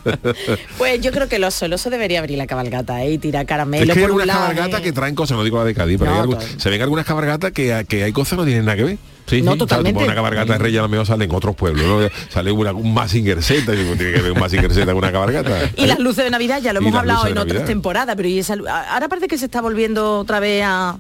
[0.78, 3.12] Pues yo creo que el oso, el oso debería abrir la cabalgata ¿eh?
[3.14, 4.40] y tirar caramelo Es que hay por un algunas lado.
[4.50, 4.84] cabalgatas ¿eh?
[4.84, 7.52] que traen cosas, no digo la de Cádiz, pero No, hay se ven algunas cabalgatas
[7.52, 8.98] que, que hay cosas que no tienen nada que ver.
[9.28, 9.58] Sí, No, sí.
[9.60, 10.04] Totalmente.
[10.04, 12.10] una cabalgata de Reyes a lo mejor sale en otros pueblos, ¿no?
[12.30, 15.70] Sale una, un Mazinger Z, y tiene que ver un Mazinger Z con una cabalgata.
[15.76, 18.56] Y las luces de Navidad, ya lo hemos hablado en otras temporadas, pero y esa
[18.56, 20.98] lu- ahora parece que se está volviendo otra vez a,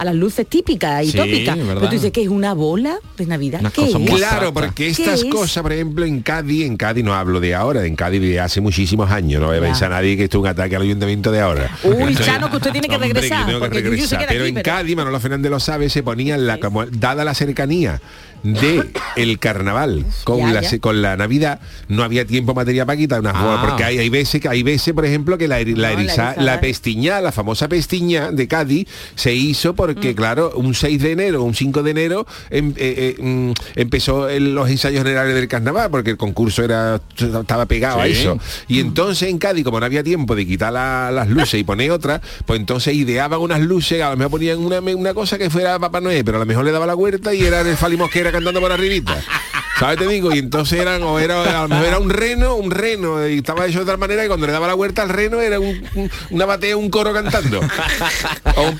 [0.00, 1.56] a las luces típicas y Sí, tópicas.
[1.58, 1.74] verdad.
[1.74, 3.60] Pero tú dices que es una bola de Navidad.
[3.60, 4.10] Una ¿Qué cosa es?
[4.10, 5.24] muy Claro, porque ¿Qué estas es?
[5.26, 8.62] cosas, por ejemplo, en Cádiz, en Cádiz no hablo de ahora, en Cádiz de hace
[8.62, 11.70] muchísimos años, no voy a nadie que esto es un ataque al ayuntamiento de ahora.
[11.84, 13.52] Uy, Chano, que usted tiene que hombre, regresar, que
[14.26, 17.34] pero aquí, en pero- Cádiz, Manolo Fernández lo sabe, se ponían la como dada la
[17.34, 18.00] cercanía
[18.42, 20.78] de el carnaval con Ya, la ya.
[20.78, 23.64] con la Navidad no había tiempo materia para quitar unas Ah.
[23.68, 26.00] porque hay, hay veces que hay veces por ejemplo que la, eri- la, No, la
[26.02, 26.42] eriza- erizada.
[26.42, 29.76] la pestiña la famosa pestiña de Cádiz se hizo Mm.
[29.76, 34.28] porque claro un 6 de enero un 5 de enero em- eh, eh, mm, empezó
[34.28, 38.80] el- los ensayos generales del carnaval porque el concurso era estaba pegado a eso y
[38.80, 42.20] entonces en Cádiz como no había tiempo de quitar la- las luces y poner otras
[42.46, 46.00] pues entonces ideaban unas luces a lo mejor ponían una, una cosa que fuera Papá
[46.00, 47.96] Noel pero a lo mejor le daba la huerta y era el Fali
[48.32, 49.16] Cantando por arribita
[49.78, 49.96] ¿Sabes?
[49.98, 53.26] Te digo, y entonces eran, o era, a lo mejor era un reno, un reno,
[53.26, 55.58] y estaba hecho de tal manera que cuando le daba la vuelta al reno era
[55.58, 57.60] un- un- una batea, un coro cantando.
[58.56, 58.74] O-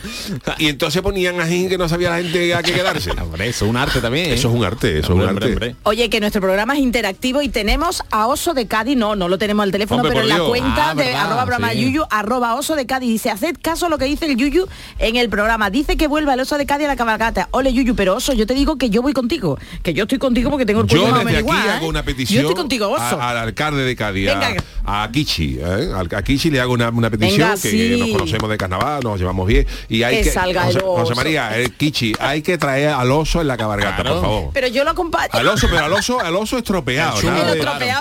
[0.58, 3.12] y entonces ponían a gente que no sabía la gente a qué quedarse.
[3.12, 4.26] Hombre, eso es un arte también.
[4.26, 4.34] ¿eh?
[4.34, 5.52] Eso es un arte, eso Hombre, es un hombre, arte.
[5.68, 5.76] hombre.
[5.84, 9.38] Oye, que nuestro programa es interactivo y tenemos a Oso de Cádiz, no, no lo
[9.38, 10.48] tenemos al teléfono, Hombre, pero en la Dios.
[10.48, 11.80] cuenta Ah, de verdad, arroba programa sí.
[11.80, 13.08] yuyu, arroba Oso de Cádiz.
[13.08, 14.66] Dice, haced caso a lo que dice el Yuyu
[14.98, 15.70] en el programa.
[15.70, 17.48] Dice que vuelva el Oso de Cádiz a la cabalgata.
[17.52, 19.39] Ole, Yuyu, pero Oso, yo te digo que yo voy contigo,
[19.82, 21.88] que yo estoy contigo porque tengo el cuello Yo desde aquí igual, hago ¿eh?
[21.88, 23.02] una petición Yo estoy contigo, Oso.
[23.02, 24.62] a- al alcalde de Cádiz, a- Venga.
[24.84, 25.58] a, Kichi.
[25.60, 25.90] ¿eh?
[25.94, 27.96] Al- A Kichi le hago una, una petición Venga, que sí.
[27.98, 29.66] nos conocemos de carnaval, nos llevamos bien.
[29.88, 30.96] Y hay Que que, salga José, el oso.
[31.02, 34.20] José María, el Kichi, hay que traer al oso en la cabalgata, Claro.
[34.20, 34.50] por favor.
[34.52, 35.28] Pero yo lo acompaño.
[35.32, 37.20] Al oso, pero al oso, al oso estropeado,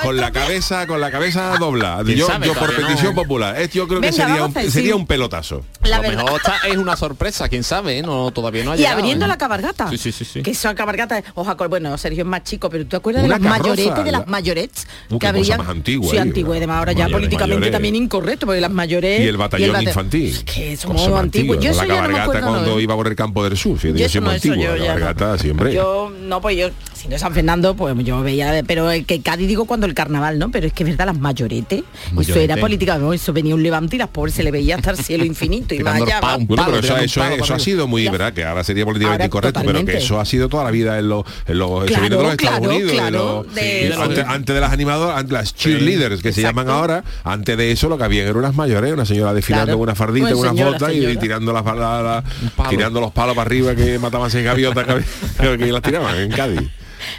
[0.04, 2.04] con la cabeza, con la cabeza doblada.
[2.04, 2.48] ¿Quién Yo, sabe?
[2.48, 3.22] yo por petición no.
[3.22, 3.60] popular.
[3.60, 5.64] Esto yo creo que sería un, sería un pelotazo.
[5.84, 6.24] La a lo verdad.
[6.24, 8.02] mejor esta es una sorpresa, quién sabe, ¿eh?
[8.02, 9.28] no, todavía no ha Y abriendo ¿eh?
[9.28, 9.90] la cabalgata.
[9.90, 10.42] Sí, sí, sí, sí.
[10.42, 13.40] Que esa cabalgata, oja, bueno, Sergio es más chico, pero ¿tú te acuerdas Una de
[13.44, 14.88] las carroza, mayoretes, de la- las mayorets?
[15.10, 16.78] Uh, qué cosa más antigua, Sí, antigua y demás.
[16.80, 17.72] Ahora ya políticamente mayores.
[17.72, 19.22] también incorrecto, porque las mayores...
[19.22, 20.44] Y el batallón bate- infantil.
[20.46, 21.60] Que Cosa somos antiguos.
[21.60, 22.48] Yo eso la ya no me cabalgata acuerdo.
[22.48, 22.80] cuando no.
[22.80, 23.78] iba por el campo del sur.
[23.80, 25.74] Yo yo eso eso La siempre.
[25.74, 29.22] Yo, no, pues yo, si no es San Fernando, pues yo veía, pero el que
[29.22, 30.52] Cádiz digo cuando el carnaval, ¿no?
[30.52, 32.44] Pero es que es verdad, las mayoretes, eso Mayorete.
[32.44, 33.14] era política, ¿no?
[33.14, 35.80] eso venía un levante y las pobres se le veía hasta el cielo infinito y
[35.80, 36.22] más el allá.
[36.22, 38.08] palo, Bueno, pero eso, eso, eso ha sido muy.
[38.10, 38.34] ¿verdad?
[38.34, 41.10] Que ahora sería políticamente Ahora, incorrecto, pero que eso ha sido toda la vida en
[41.10, 43.84] los, los se viene de los Claro, Estados claro, Unidos, de claro, los- de- y
[43.84, 47.58] de los- antes, antes de las animadoras, antes las cheerleaders que se llaman ahora, antes
[47.58, 50.42] de eso lo que había eran unas mayores, una señora desfilando una fardita, Pues con
[50.42, 52.24] una señora, bota y, tirando las la-
[52.70, 56.70] tirando los palos para arriba que mataban seis gaviotas que, que las tiraban en Cádiz.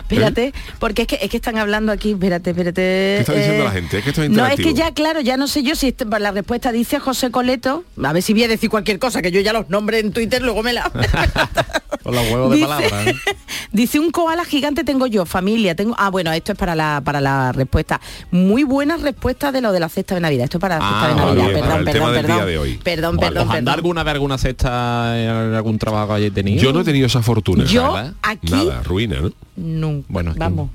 [0.00, 2.80] Espérate, porque es que, es que están hablando aquí, espérate, espérate.
[2.82, 3.98] ¿Qué está diciendo la gente?
[3.98, 6.04] Es que esto es No, es que ya, claro, ya no sé yo si este-
[6.06, 9.40] la respuesta dice José Coleto, a ver si voy a decir cualquier cosa, que yo
[9.40, 10.90] ya los nombres en Twitter, luego me la...
[12.02, 13.06] Con los huevos de Dice- palabras.
[13.08, 13.14] ¿eh?
[13.72, 15.94] Dice un koala gigante tengo yo, familia, tengo.
[15.98, 18.00] Ah, bueno, esto es para la para la respuesta.
[18.30, 20.44] Muy buena respuesta de lo de la cesta de Navidad.
[20.44, 21.44] Esto es para la cesta Ah, de vale, Navidad.
[21.48, 22.36] bien, perdón, el perdón, perdón.
[22.36, 22.80] día de hoy.
[22.82, 23.28] Perdón, Vale.
[23.28, 23.78] perdón, ¿Os han dado perdón.
[23.78, 26.62] alguna vez alguna cesta en algún trabajo que tenido?
[26.62, 27.64] Yo no he tenido esa fortuna.
[27.64, 28.14] Yo ¿verdad?
[28.22, 29.30] aquí Nada, ruina, ¿no?
[29.60, 30.02] No.
[30.08, 30.70] Bueno, que- vamos.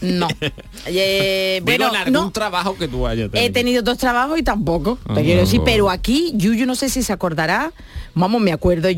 [0.00, 0.28] no.
[0.86, 2.30] Eh, Digo, bueno, en algún no.
[2.30, 6.32] trabajo que tú hayas He tenido dos trabajos y tampoco, te quiero decir, pero aquí,
[6.36, 7.72] Yuyu no sé si se acordará,
[8.14, 8.88] vamos, me acuerdo,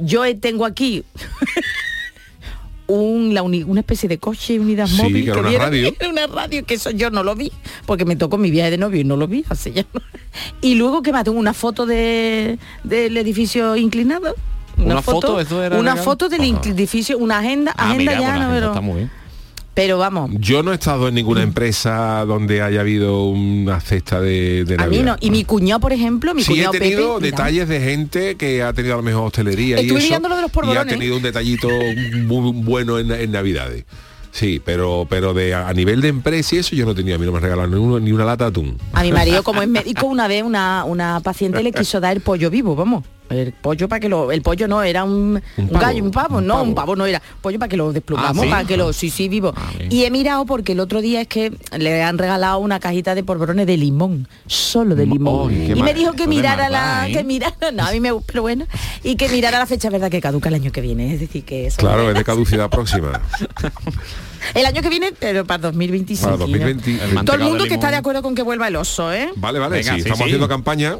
[0.00, 1.02] yo tengo aquí
[2.86, 5.92] un, la uni- una especie de coche unidad Sí, móvil que era una radio.
[6.00, 7.52] era una radio que eso yo no lo vi
[7.84, 9.84] porque me tocó mi viaje de novio y no lo vi así ya
[10.62, 14.34] y luego que me tengo una foto de del edificio inclinado
[14.78, 15.40] ¿Una foto?
[15.40, 16.04] ¿Eso era una legal?
[16.04, 16.60] foto del Ajá.
[16.70, 19.10] edificio una agenda Ah, agenda mira, ya no pero, está muy bien.
[19.74, 24.64] pero vamos Yo no he estado en ninguna empresa donde haya habido una cesta de,
[24.64, 25.04] de a mí Navidad.
[25.04, 27.36] no y mi cuñado por ejemplo mi Sí he tenido Pepe mira.
[27.36, 30.42] detalles de gente que ha tenido a lo mejor hostelería y eso mirando lo de
[30.42, 33.84] los y ha tenido un detallito muy bueno en, en Navidades.
[34.30, 37.24] Sí, pero pero de a nivel de empresa y eso yo no tenía, a mí
[37.26, 38.78] no me regalaron ni, uno- ni una lata de atún.
[38.92, 42.20] A mi marido, como es médico, una vez una, una paciente le quiso dar el
[42.20, 43.04] pollo vivo, vamos.
[43.30, 44.32] El pollo para que lo.
[44.32, 46.64] El pollo no, era un, un pavo, gallo, un pavo, un no, pavo.
[46.64, 47.20] un pavo no era.
[47.40, 48.50] Pollo para que lo desplumamos, Ah, ¿sí?
[48.50, 48.92] para que lo.
[48.92, 49.52] Sí, sí, vivo.
[49.56, 53.14] Ah, y he mirado porque el otro día es que le han regalado una cajita
[53.14, 55.52] de polvorones de limón, solo de limón.
[55.52, 57.08] Y me dijo que mirara maldad, la.
[57.08, 57.12] ¿eh?
[57.12, 57.54] Que mirara.
[57.72, 58.66] No, a mí me gusta, pero bueno.
[59.04, 61.12] Y que mirara la fecha verdad que caduca el año que viene.
[61.14, 61.76] Es decir, que eso.
[61.78, 63.20] Claro, es de caducidad próxima.
[64.54, 66.24] El año que viene, pero para 2025.
[66.24, 66.90] Para 2020.
[67.18, 69.30] El Todo el mundo que está de acuerdo con que vuelva el oso, ¿eh?
[69.36, 70.24] Vale, vale, Venga, sí, sí, estamos sí.
[70.24, 70.96] haciendo campaña.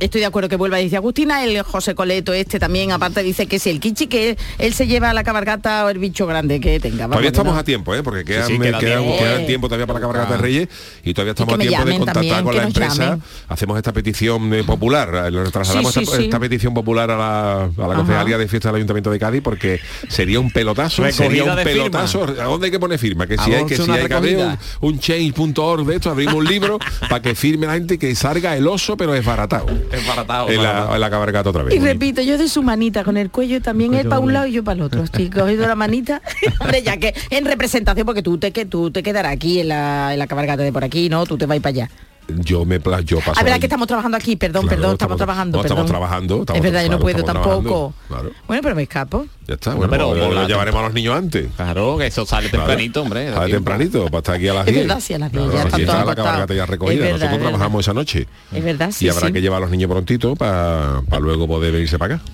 [0.00, 3.58] Estoy de acuerdo que vuelva, dice Agustina, el José Coleto este también, aparte dice que
[3.60, 6.80] si el Kichi, que él se lleva a la cabargata o el bicho grande que
[6.80, 7.06] tenga.
[7.06, 7.60] Todavía estamos ¿no?
[7.60, 8.02] a tiempo, ¿eh?
[8.02, 9.16] porque quedan, sí, queda queda- tiempo.
[9.18, 10.68] queda tiempo todavía para la cabalgata de Reyes
[11.04, 12.94] y todavía estamos que a tiempo de contactar también, con la empresa.
[13.04, 13.22] llamen.
[13.48, 16.24] Hacemos esta petición eh, popular, eh, le trasladamos Sí, esta, sí, sí.
[16.24, 19.80] esta petición popular a la, a la concejalía de fiesta del Ayuntamiento de Cádiz porque
[20.08, 22.24] sería un pelotazo, Recogida sería un pelotazo.
[22.24, 23.28] ¿A dónde hay que poner firma?
[23.28, 26.34] Que si hay que si hacer hay que abrir un, un change.org de esto, abrimos
[26.34, 26.78] un libro
[27.08, 29.66] para que firme la gente que salga el oso pero desbaratado.
[29.66, 29.83] Es baratado.
[29.92, 31.74] En la, en la cabalgata otra vez.
[31.74, 34.52] Y repito, yo de su manita con el cuello también él para un lado y
[34.52, 35.02] yo para el otro.
[35.04, 36.20] Estoy cogiendo la manita.
[36.60, 40.12] Hombre, ya que en representación, porque tú te que tú te quedarás aquí en la,
[40.12, 41.26] en la cabalgata de por aquí, ¿no?
[41.26, 41.90] Tú te vas para allá.
[42.26, 43.60] Yo me yo paso Ah, verdad ahí.
[43.60, 45.58] que estamos trabajando aquí, perdón, Claro, perdón, estamos, estamos- trabajando.
[45.58, 47.92] no, estamos trabajando, estamos- es verdad, yo no puedo tampoco.
[48.08, 48.30] claro.
[48.46, 49.26] Bueno, pero me escapo.
[49.46, 51.48] Ya está, Bueno, pero lo llevaremos a los niños antes.
[51.54, 53.30] Claro, que eso sale tempranito, hombre.
[53.30, 54.86] Sale tempranito, para estar aquí a las Es 10.
[54.86, 56.94] verdad, sí, a las 10 Claro, ya está la cabalgata ya Es recogida.
[57.00, 57.48] verdad, Nosotros es verdad.
[57.50, 58.26] trabajamos esa noche.
[58.54, 59.04] Es verdad, sí.
[59.04, 59.32] y habrá sí.
[59.34, 62.24] que llevar a los niños prontito para luego poder venirse para acá.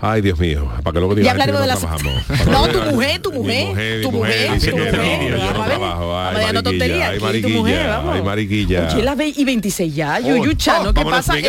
[0.00, 2.22] Ay, Dios mío, para que luego digan que no de las- trabajamos.
[2.48, 5.40] No, tu mujer, tu mujer, tu mujer, dice tu que no, mujer.
[5.40, 8.88] Ay, mariquilla, ay, mariquilla, ay, mariquilla.
[8.92, 10.92] Oye, las ve- y 26 ya, Yuyucha, ¿no?
[10.92, 11.36] ¿Qué pasa?
[11.38, 11.48] es que,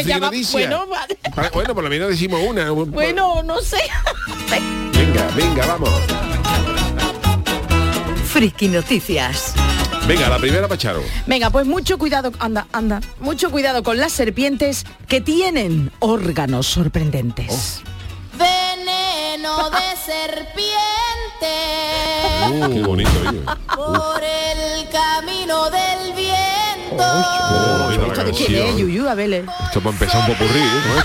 [0.00, 0.30] es ya va.
[1.36, 2.70] Ah, Bueno, por lo menos decimos una.
[2.70, 3.76] bueno, no sé.
[4.92, 5.90] Venga, venga, vamos.
[8.26, 9.54] Friki Noticias.
[10.06, 11.02] Venga, la primera Pacharo.
[11.26, 17.82] Venga, pues mucho cuidado, anda, anda, mucho cuidado con las serpientes que tienen órganos sorprendentes.
[18.38, 20.58] Veneno de serpiente
[22.72, 23.40] Qué bonito, oye.
[23.76, 26.96] por el camino del viento.
[26.96, 28.76] Qué la ¿Esto de quién es.
[28.78, 29.08] Yuyu?
[29.08, 29.44] A eh.
[29.66, 31.02] Esto para empezar un popurrí, ¿no?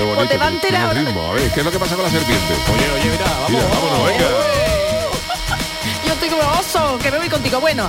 [0.00, 0.22] Qué bonito.
[0.24, 1.26] O te tiene- tiene ritmo.
[1.26, 2.54] A ver, ¿qué es lo que pasa con la serpiente?
[2.72, 3.50] Oye, oye, mira, vamos.
[3.50, 4.28] Mira, vámonos, venga.
[6.06, 7.60] Yo estoy como oso, que me voy contigo.
[7.60, 7.86] Bueno,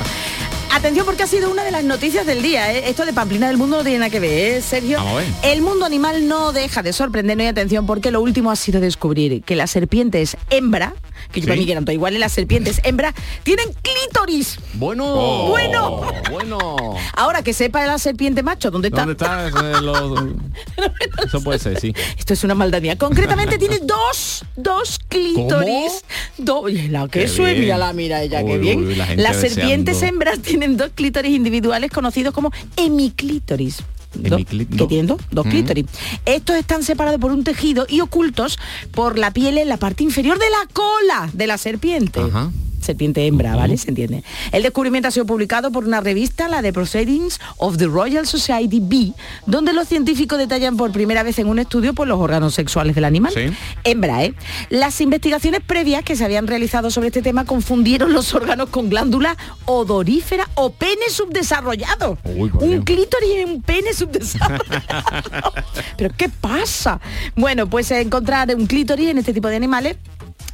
[0.73, 2.71] atención porque ha sido una de las noticias del día.
[2.73, 2.83] ¿eh?
[2.89, 4.97] Esto de Pamplina del Mundo no tiene nada que ver, ¿eh, Sergio?
[4.97, 5.27] Vamos a ver.
[5.43, 9.41] El mundo animal no deja de sorprendernos y atención porque lo último ha sido descubrir
[9.43, 10.93] que las serpientes hembra,
[11.31, 11.47] que yo Sí.
[11.49, 14.57] para mí que eran todas iguales, las serpientes hembra tienen clítoris.
[14.73, 15.05] Bueno.
[15.07, 15.47] Oh.
[15.49, 16.01] Bueno.
[16.31, 16.95] Bueno.
[17.15, 19.05] Ahora que sepa la serpiente macho, ¿dónde está?
[19.05, 19.47] ¿Dónde está?
[19.47, 20.15] ese lo-
[21.25, 21.93] Eso puede ser, sí.
[22.17, 22.97] Esto es una maldad mía.
[22.97, 26.03] Concretamente tiene dos, dos clítoris.
[26.37, 27.59] Do- la que es, bien.
[27.59, 28.85] mírala, mira ella, qué bien.
[28.85, 33.79] uy, la Las serpientes hembras tienen dos clítoris individuales conocidos como hemiclítoris.
[34.13, 35.21] Dos- Hemiclí- ¿Qué do- tienen dos?
[35.31, 35.49] Dos Mm.
[35.49, 35.85] clítoris.
[36.25, 38.59] Estos están separados por un tejido y ocultos
[38.91, 42.19] por la piel en la parte inferior de la cola de la serpiente.
[42.19, 42.51] Ajá.
[42.81, 43.77] Serpiente hembra, ¿vale?
[43.77, 44.23] Se entiende.
[44.51, 48.79] El descubrimiento ha sido publicado por una revista, la de Proceedings of the Royal Society
[48.81, 49.13] B,
[49.45, 53.05] donde los científicos detallan por primera vez en un estudio por los órganos sexuales del
[53.05, 53.33] animal.
[53.33, 53.53] Sí.
[53.83, 54.33] Hembra, ¿eh?
[54.69, 59.37] Las investigaciones previas que se habían realizado sobre este tema confundieron los órganos con glándula
[59.65, 62.17] odorífera o pene subdesarrollado.
[62.23, 65.53] Uy, un clítoris y un pene subdesarrollado.
[65.97, 66.99] ¿Pero qué pasa?
[67.35, 69.97] Bueno, pues encontrar un clítoris en este tipo de animales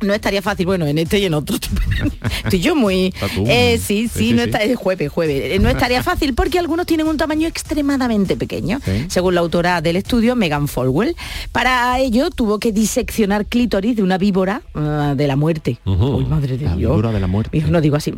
[0.02, 1.58] no estaría fácil, bueno, en este y en otro.
[2.44, 3.14] Estoy yo muy...
[3.46, 5.42] Eh, sí, sí, Sí, sí, no está, es jueves, jueves.
[5.56, 9.96] Eh, No estaría fácil porque algunos tienen un tamaño extremadamente pequeño, según la autora del
[9.96, 11.16] estudio, Megan Folwell.
[11.52, 15.80] Para ello tuvo que diseccionar clítoris de una víbora ah, de la muerte.
[15.86, 16.92] Uy, madre de La Dios.
[16.92, 17.58] víbora de la muerte.
[17.58, 18.14] Hijo, no digo así,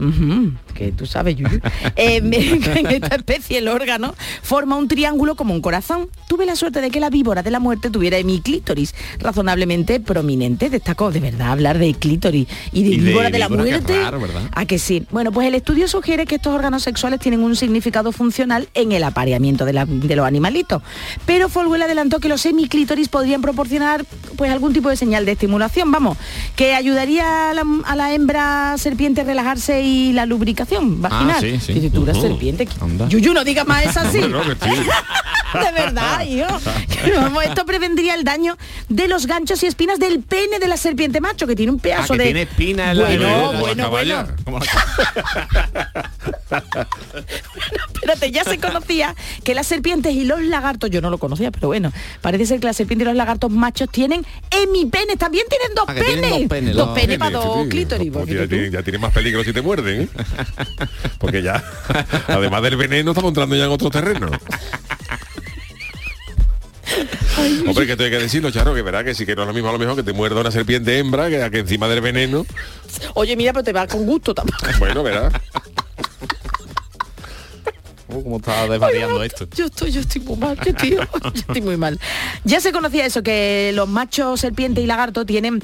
[0.73, 1.59] que tú sabes, Yuyu.
[1.95, 6.07] Eh, en esta especie, el órgano forma un triángulo como un corazón.
[6.27, 10.69] Tuve la suerte de que la víbora de la muerte tuviera mi clítoris razonablemente prominente.
[10.69, 14.01] Destacó de verdad hablar de clítoris y de Y de víbora de, la víbora, muerte.
[14.01, 14.21] raro.
[14.53, 15.03] A que sí.
[15.11, 19.03] Bueno, pues el estudio sugiere que estos órganos sexuales tienen un significado funcional en el
[19.03, 20.81] apareamiento de, la- de los animalitos.
[21.25, 24.05] Pero Folwell adelantó que los semiclítoris podrían proporcionar
[24.35, 26.17] pues algún tipo de señal de estimulación, vamos,
[26.55, 31.35] que ayudaría a la, a la hembra serpiente a relajarse y la lubricación vaginal.
[31.37, 31.73] Ah, sí, sí.
[31.73, 32.67] Dice, tú, serpiente.
[32.81, 33.07] Anda.
[33.09, 34.19] Yuyu, no digas más eso así.
[35.53, 36.47] De verdad, hijo.
[37.43, 38.57] Esto prevendría el daño
[38.89, 42.13] de los ganchos y espinas del pene de la serpiente macho, que tiene un pedazo
[42.13, 42.23] Ah, que de...
[42.25, 44.27] tiene espina en la- Bueno, Como la bueno, bueno.
[44.43, 46.09] Como la-
[47.93, 51.67] Espérate, ya se conocía que las serpientes y los lagartos, yo no lo conocía, pero
[51.67, 55.85] bueno, parece ser que las serpientes y los lagartos machos tienen hemipenes, también tienen dos
[55.87, 56.05] Ah, penes.
[56.07, 58.11] tienen dos penes, Dos penes para dos sí, clítoris.
[58.11, 60.07] pues ya, tú- tiene, ya tiene más peligro si te muerden, ¿eh?
[61.19, 61.63] Porque ya,
[62.27, 64.29] además del veneno, estamos entrando ya en otro terreno.
[67.67, 69.69] Hombre, que tengo que decirlo, Charo, que verá que sí que no es lo mismo
[69.69, 72.45] a lo mejor que te muerda una serpiente hembra que, que encima del veneno.
[73.13, 74.65] Oye, mira, pero te va con gusto tampoco.
[74.79, 75.31] Bueno, verá.
[78.09, 79.47] Uh, ¿Cómo está desvariando esto?
[79.55, 81.99] Yo estoy, yo estoy muy mal, yo, tío, yo estoy muy mal.
[82.43, 85.61] Ya se conocía eso, que los machos serpiente y lagarto tienen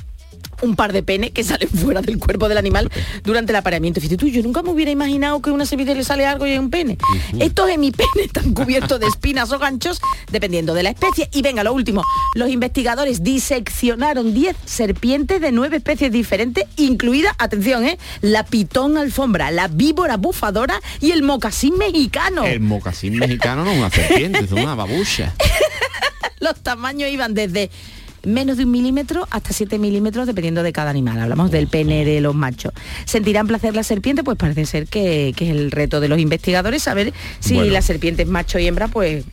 [0.62, 2.90] un par de penes que salen fuera del cuerpo del animal
[3.24, 4.02] durante el apareamiento.
[4.02, 6.52] Fíjate tú, yo nunca me hubiera imaginado que a una servilleta le sale algo y
[6.52, 6.98] hay un pene.
[7.40, 11.30] Estos hemipenes están cubiertos de espinas o ganchos, dependiendo de la especie.
[11.32, 12.04] Y venga, lo último,
[12.36, 17.98] los investigadores diseccionaron 10 serpientes de 9 especies diferentes, incluida, atención, ¿eh?
[18.22, 22.46] la pitón alfombra, la víbora bufadora y el mocasín mexicano.
[22.46, 25.34] El mocasín mexicano no es una serpiente, es una babucha.
[26.40, 27.72] Los tamaños iban desde
[28.26, 31.20] menos de un milímetro hasta 7 milímetros dependiendo de cada animal.
[31.20, 32.74] Hablamos del pene de los machos.
[33.06, 34.24] ¿Sentirán placer la serpiente?
[34.24, 37.72] Pues parece ser que, que es el reto de los investigadores saber si Bueno.
[37.72, 39.26] la serpiente es macho y hembra, pues,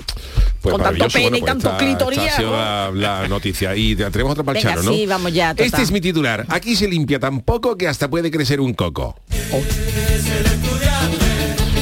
[0.60, 2.40] Pues con tanto pene bueno, y pues tanto clitoría.
[2.40, 3.74] la, la noticia.
[3.76, 4.92] Y te atrevemos otra para Venga, ¿no?
[4.92, 5.66] sí, vamos ya, total.
[5.66, 6.46] Este es mi titular.
[6.48, 9.16] Aquí se limpia tan poco que hasta puede crecer un coco.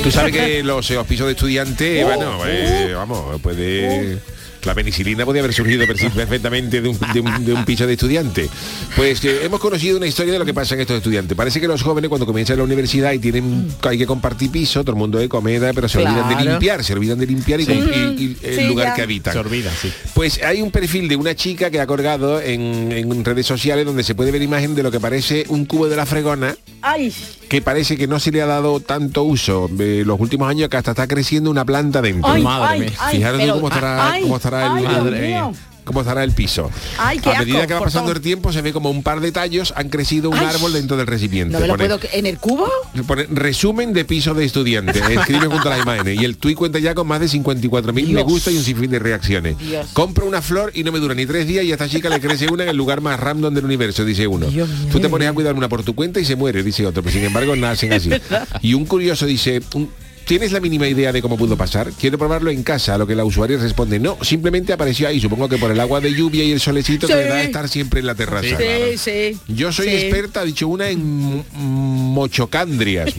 [0.02, 4.18] Tú sabes que los, eh, pisos de estudiante, bueno, eh, vamos, puede...
[4.64, 8.48] La penicilina podía haber surgido perfectamente de un, de un- de un piso de estudiante.
[8.96, 11.36] Pues eh, hemos conocido una historia de lo que pasa en estos estudiantes.
[11.36, 14.92] Parece que los jóvenes cuando comienzan la universidad y tienen hay que compartir piso, todo
[14.92, 17.66] el mundo de comida, pero se olvidan de limpiar, se olvidan de limpiar y, y-
[17.70, 18.94] y el Sí, lugar ya.
[18.94, 19.32] que habitan.
[19.32, 19.92] Se olvida, sí.
[20.14, 24.02] Pues hay un perfil de una chica que ha colgado en, en redes sociales donde
[24.02, 27.12] se puede ver imagen de lo que parece un cubo de la fregona Ay,
[27.48, 30.76] que parece que no se le ha dado tanto uso en los últimos años que
[30.76, 32.30] hasta está creciendo una planta dentro.
[32.30, 32.90] ay, Madre ay, mía.
[32.98, 35.50] ay, Fijaros pero- cómo estará, ay, cómo estará el Madre mío.
[35.50, 35.60] mía.
[35.84, 36.70] cómo estará el piso.
[36.98, 39.18] Ay, qué a medida asco, que va pasando el tiempo se ve como un par
[39.20, 40.46] de tallos han crecido un Ay.
[40.46, 41.52] árbol dentro del recipiente.
[41.54, 42.00] No me lo Pone- puedo...
[42.12, 42.68] ¿En el cubo?
[43.08, 45.00] Pone resumen de piso de estudiante.
[45.14, 46.20] Escribe junto a las imágenes.
[46.20, 48.90] Y el tuit cuenta ya con más de 54 mil me gusta y un sinfín
[48.90, 49.58] de reacciones.
[49.58, 49.88] Dios.
[49.92, 52.20] Compro una flor y no me dura ni tres días y a esta chica le
[52.20, 54.46] crece una en el lugar más random del universo, dice uno.
[54.46, 54.68] Dios.
[54.92, 57.02] Tú te pones a cuidar una por tu cuenta y se muere, dice otro.
[57.02, 58.10] Pero sin embargo nacen así.
[58.62, 59.60] Y un curioso dice...
[59.74, 59.90] "Un-
[60.26, 61.90] ¿Tienes la mínima idea de cómo pudo pasar?
[61.98, 65.48] Quiero probarlo en casa, a lo que la usuaria responde, no, simplemente apareció ahí, supongo
[65.48, 67.18] que por el agua de lluvia y el solecito que Sí.
[67.18, 68.56] le da a estar siempre en la terraza.
[68.56, 69.38] Sí, sí.
[69.48, 69.94] Yo soy sí.
[69.96, 73.14] experta, ha dicho una en mochocandrias.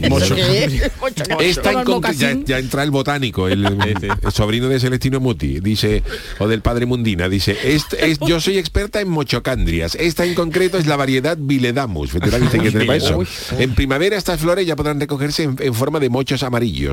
[1.00, 6.04] Concre- ya, ya entra el botánico, el, el sobrino de Celestino Muti, dice,
[6.40, 9.96] o del padre Mundina, dice, "Est- es, yo soy experta en mochocandrias.
[9.96, 12.12] Esta en concreto es la variedad Viledamus.
[12.14, 13.28] Que que.
[13.60, 16.91] En primavera estas flores ya podrán recogerse en, en forma de mochos amarillos.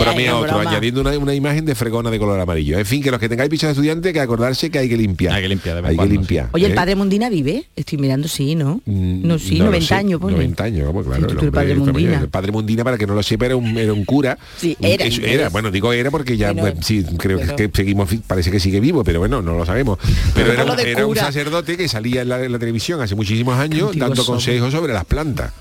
[0.00, 0.70] Bromea ay, otro, broma.
[0.70, 2.78] añadiendo una, una imagen de fregona de color amarillo.
[2.78, 5.34] En fin, que los que tengáis piso de estudiante, que acordarse que hay que limpiar.
[5.34, 6.48] Hay que limpiar de vez Hay que limpiar.
[6.52, 6.74] Oye, el ¿eh?
[6.74, 7.64] padre Mundina vive.
[7.76, 8.80] Estoy mirando, sí, ¿no?
[8.84, 10.34] Mm, No, sí, no lo 90 sé, años, pone.
[10.36, 11.28] 90 años, claro.
[11.30, 12.20] Sí, el padre Mundina.
[12.20, 14.38] El padre Mundina, para que no lo sepa, era un, era un cura.
[14.56, 15.26] Sí, era, era.
[15.28, 18.60] era, bueno, digo era porque ya, Bueno, pues, sí, creo pero- que seguimos, parece que
[18.60, 19.98] sigue vivo, pero bueno, no lo sabemos.
[20.34, 23.96] Pero era, un- era sacerdote que salía en la, en la televisión hace muchísimos años
[23.96, 25.52] dando consejos sobre las plantas.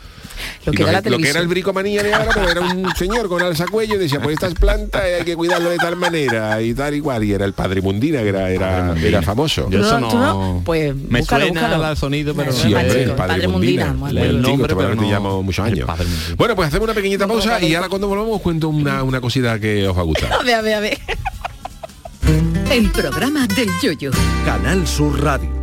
[0.65, 3.27] Lo que, era la lo que era el bricomanía de ahora, pues era un señor
[3.27, 6.93] con alzacuello y decía, pues estas plantas hay que cuidarlo de tal manera y tal
[6.93, 7.23] igual.
[7.23, 9.69] Y era el padre Mundina, que era, era, era famoso.
[9.69, 11.85] Yo eso No, tú no, no, pues, me búscalo, suena búscalo.
[11.85, 13.95] al sonido, pero Sí, no hombre, el padre, Padre Mundina.
[14.09, 15.89] El nombre, este pero te llamo muchos años.
[16.37, 19.87] Bueno, pues hacemos una pequeñita pausa y ahora cuando volvamos cuento una, una cosita que
[19.87, 20.33] os va a gustar.
[20.39, 20.97] A ver, a ver, a ver.
[22.71, 24.11] El programa del yoyo.
[24.45, 25.62] Canal Sur Radio.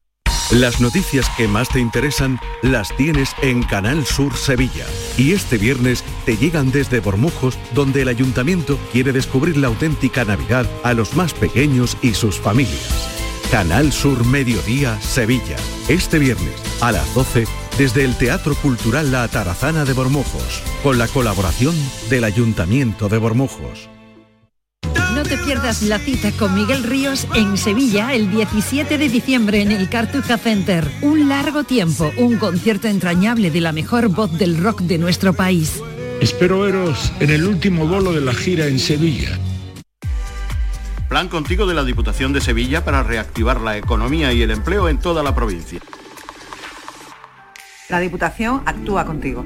[0.51, 4.85] Las noticias que más te interesan las tienes en Canal Sur Sevilla.
[5.17, 10.69] Y este viernes te llegan desde Bormujos, donde el ayuntamiento quiere descubrir la auténtica Navidad
[10.83, 13.07] a los más pequeños y sus familias.
[13.49, 15.55] Canal Sur Mediodía Sevilla.
[15.87, 17.45] Este viernes a las 12
[17.77, 21.75] desde el Teatro Cultural La Atarazana de Bormujos, con la colaboración
[22.09, 23.90] del Ayuntamiento de Bormujos.
[25.71, 30.37] Pierdas la cita con Miguel Ríos en Sevilla el 17 de diciembre en el Cartuja
[30.37, 30.85] Center.
[31.01, 35.81] Un largo tiempo, un concierto entrañable de la mejor voz del rock de nuestro país.
[36.19, 39.39] Espero veros en el último bolo de la gira en Sevilla.
[41.07, 44.99] Plan contigo de la Diputación de Sevilla para reactivar la economía y el empleo en
[44.99, 45.79] toda la provincia.
[47.87, 49.45] La Diputación actúa contigo.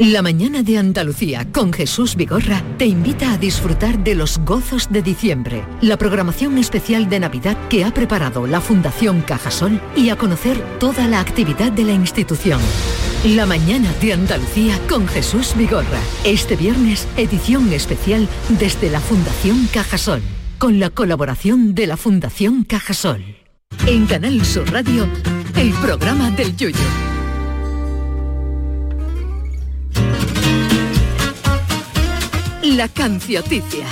[0.00, 5.02] La mañana de Andalucía con Jesús Vigorra te invita a disfrutar de los gozos de
[5.02, 10.56] diciembre, la programación especial de Navidad que ha preparado la Fundación Cajasol y a conocer
[10.78, 12.60] toda la actividad de la institución.
[13.24, 16.00] La mañana de Andalucía con Jesús Vigorra.
[16.24, 20.22] Este viernes, edición especial desde la Fundación Cajasol,
[20.58, 23.24] con la colaboración de la Fundación Cajasol.
[23.84, 25.08] En Canal Sur Radio,
[25.56, 27.17] el programa del Yoyo.
[32.76, 33.86] La cancioticia.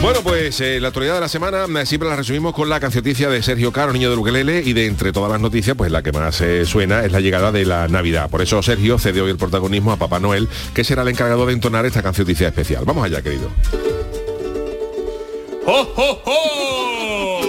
[0.00, 3.28] Bueno, pues eh, la actualidad de la semana eh, siempre la resumimos con la cancioticia
[3.28, 6.12] de Sergio Caro, niño de Ukelele, y de entre todas las noticias, pues la que
[6.12, 8.30] más eh, suena es la llegada de la Navidad.
[8.30, 11.52] Por eso Sergio cede hoy el protagonismo a Papá Noel, que será el encargado de
[11.52, 12.84] entonar esta cancioticia especial.
[12.84, 13.50] Vamos allá, querido.
[15.66, 17.40] ¡Oh, oh, oh!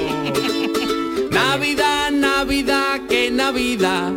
[1.32, 4.12] Navidad, Navidad, que Navidad.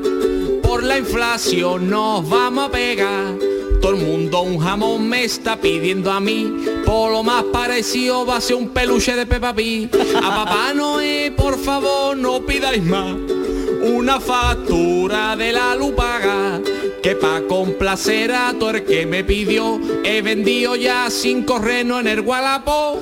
[0.62, 3.55] Por la inflación nos vamos a pegar.
[3.86, 6.52] Todo el mundo un jamón me está pidiendo a mí.
[6.84, 9.88] Por lo más parecido va a ser un peluche de Peppa Pig.
[10.16, 13.14] A Papá Noé, por favor, no pidáis más.
[13.84, 16.60] Una factura de la luz paga.
[17.00, 22.08] Que pa' complacer a todo el que me pidió, he vendido ya cinco renos en
[22.08, 22.98] el Gualapó.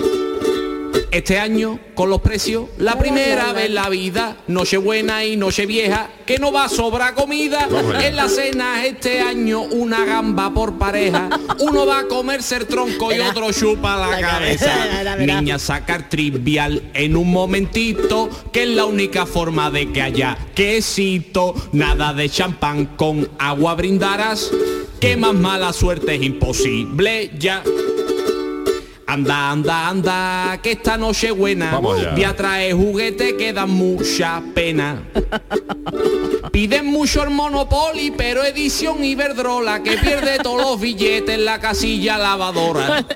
[1.14, 5.64] Este año, con los precios, la primera vez en la vida, noche buena y noche
[5.64, 7.68] vieja, que no va a sobrar comida.
[8.02, 11.28] En la cena este año, una gamba por pareja.
[11.60, 15.16] Uno va a comerse el tronco y otro chupa la, cabeza.
[15.20, 21.54] Niña, sacar trivial en un momentito, que es la única forma de que haya quesito.
[21.70, 24.50] Nada de champán con agua brindarás,
[24.98, 27.62] que más mala suerte es imposible ya.
[29.14, 31.78] Anda, anda, anda, que esta noche buena.
[31.78, 35.04] Voy a traer juguete que dan mucha pena.
[36.50, 42.18] Piden mucho el Monopoly, pero edición Iberdrola, que pierde todos los billetes en la casilla
[42.18, 43.06] lavadora.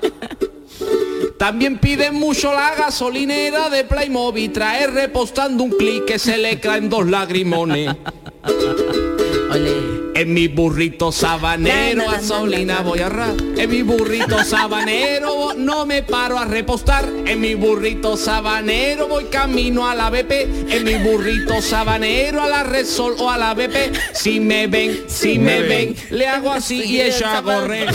[1.37, 6.89] También piden mucho la gasolinera de Playmobil, traer repostando un clic que se le caen
[6.89, 7.93] dos lagrimones.
[10.19, 12.89] En mi burrito sabanero Na, na, na, gasolina na, na.
[12.89, 13.35] voy a ahorrar.
[13.57, 17.09] En mi burrito sabanero no me paro a repostar.
[17.25, 20.31] En mi burrito sabanero voy camino a la BP.
[20.71, 23.95] En mi burrito sabanero a la Resol o a la BP.
[24.13, 27.89] Si me ven, si me ven, le hago así y ella a correr.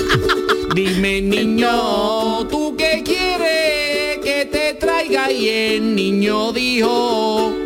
[0.74, 5.30] Dime niño, ¿tú qué quieres que te traiga?
[5.30, 7.63] Y el niño dijo...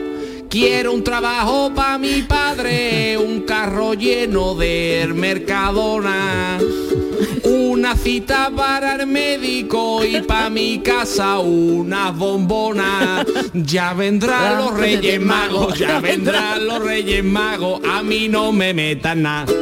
[0.49, 6.59] Quiero un trabajo para mi padre, un carro lleno de Mercadona,
[7.45, 13.27] una cita para el médico y para mi casa unas bombonas.
[13.53, 19.23] Ya vendrán los Reyes Magos, ya vendrán los Reyes Magos, a mí no me metan
[19.23, 19.53] nada.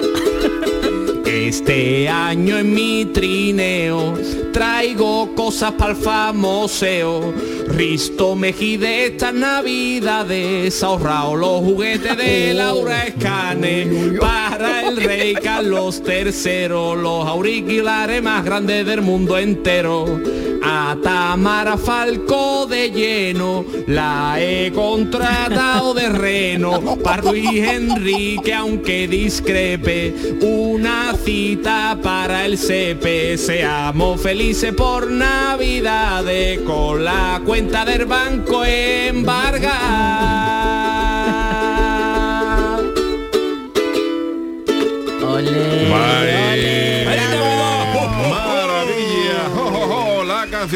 [1.24, 4.14] Este año en mi trineo
[4.52, 7.34] traigo cosas para el famoseo.
[7.68, 16.68] Risto Mejide estas navidades ahorrado los juguetes de Laura Escane para el rey Carlos III,
[16.68, 20.20] los auriculares más grandes del mundo entero.
[20.68, 26.98] A Tamara Falco de lleno la he contratado de reno.
[27.02, 37.04] Para Luis Enrique aunque discrepe una cita para el CP seamos felices por navidades con
[37.04, 39.76] la cuenta del banco embargada
[45.90, 46.45] Vale.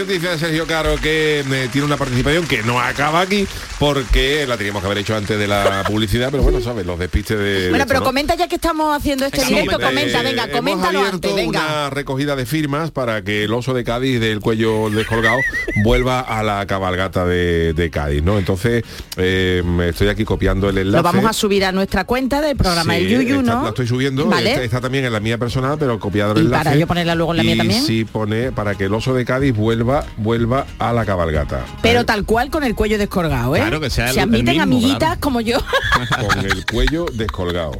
[0.01, 3.47] Noticia de Sergio Caro que eh, tiene una participación que no acaba aquí
[3.79, 7.39] porque la teníamos que haber hecho antes de la publicidad, pero bueno, sabes, los despistes
[7.39, 7.45] de...
[7.45, 8.07] de Bueno, esto, pero ¿no?
[8.07, 11.49] comenta ya que estamos haciendo este directo, Eh, comenta, venga, hemos coméntalo abierto antes, venga.
[11.67, 15.39] una recogida de firmas para que el oso de Cádiz del cuello descolgado
[15.85, 18.39] vuelva a la cabalgata de, de Cádiz, ¿no?
[18.39, 18.85] Entonces,
[19.17, 20.97] eh, estoy aquí copiando el enlace.
[20.99, 23.63] Lo vamos a subir a nuestra cuenta del programa Sí, El Yuyu, está- ¿no?
[23.63, 24.51] La estoy subiendo, Vale.
[24.51, 26.65] está, está también en la mía personal, pero copiado el Y enlace.
[26.65, 27.83] para yo ponerla luego en la mía también.
[27.85, 31.65] Sí, pone para que el oso de Cádiz vuelva, vuelva a la cabalgata.
[31.83, 33.61] Pero tal cual con el cuello descolgado, ¿eh?
[33.61, 35.21] Claro, que sea el- Se admiten el mismo, amiguitas claro.
[35.21, 35.59] como yo.
[36.29, 37.73] Con el cuello descolgado.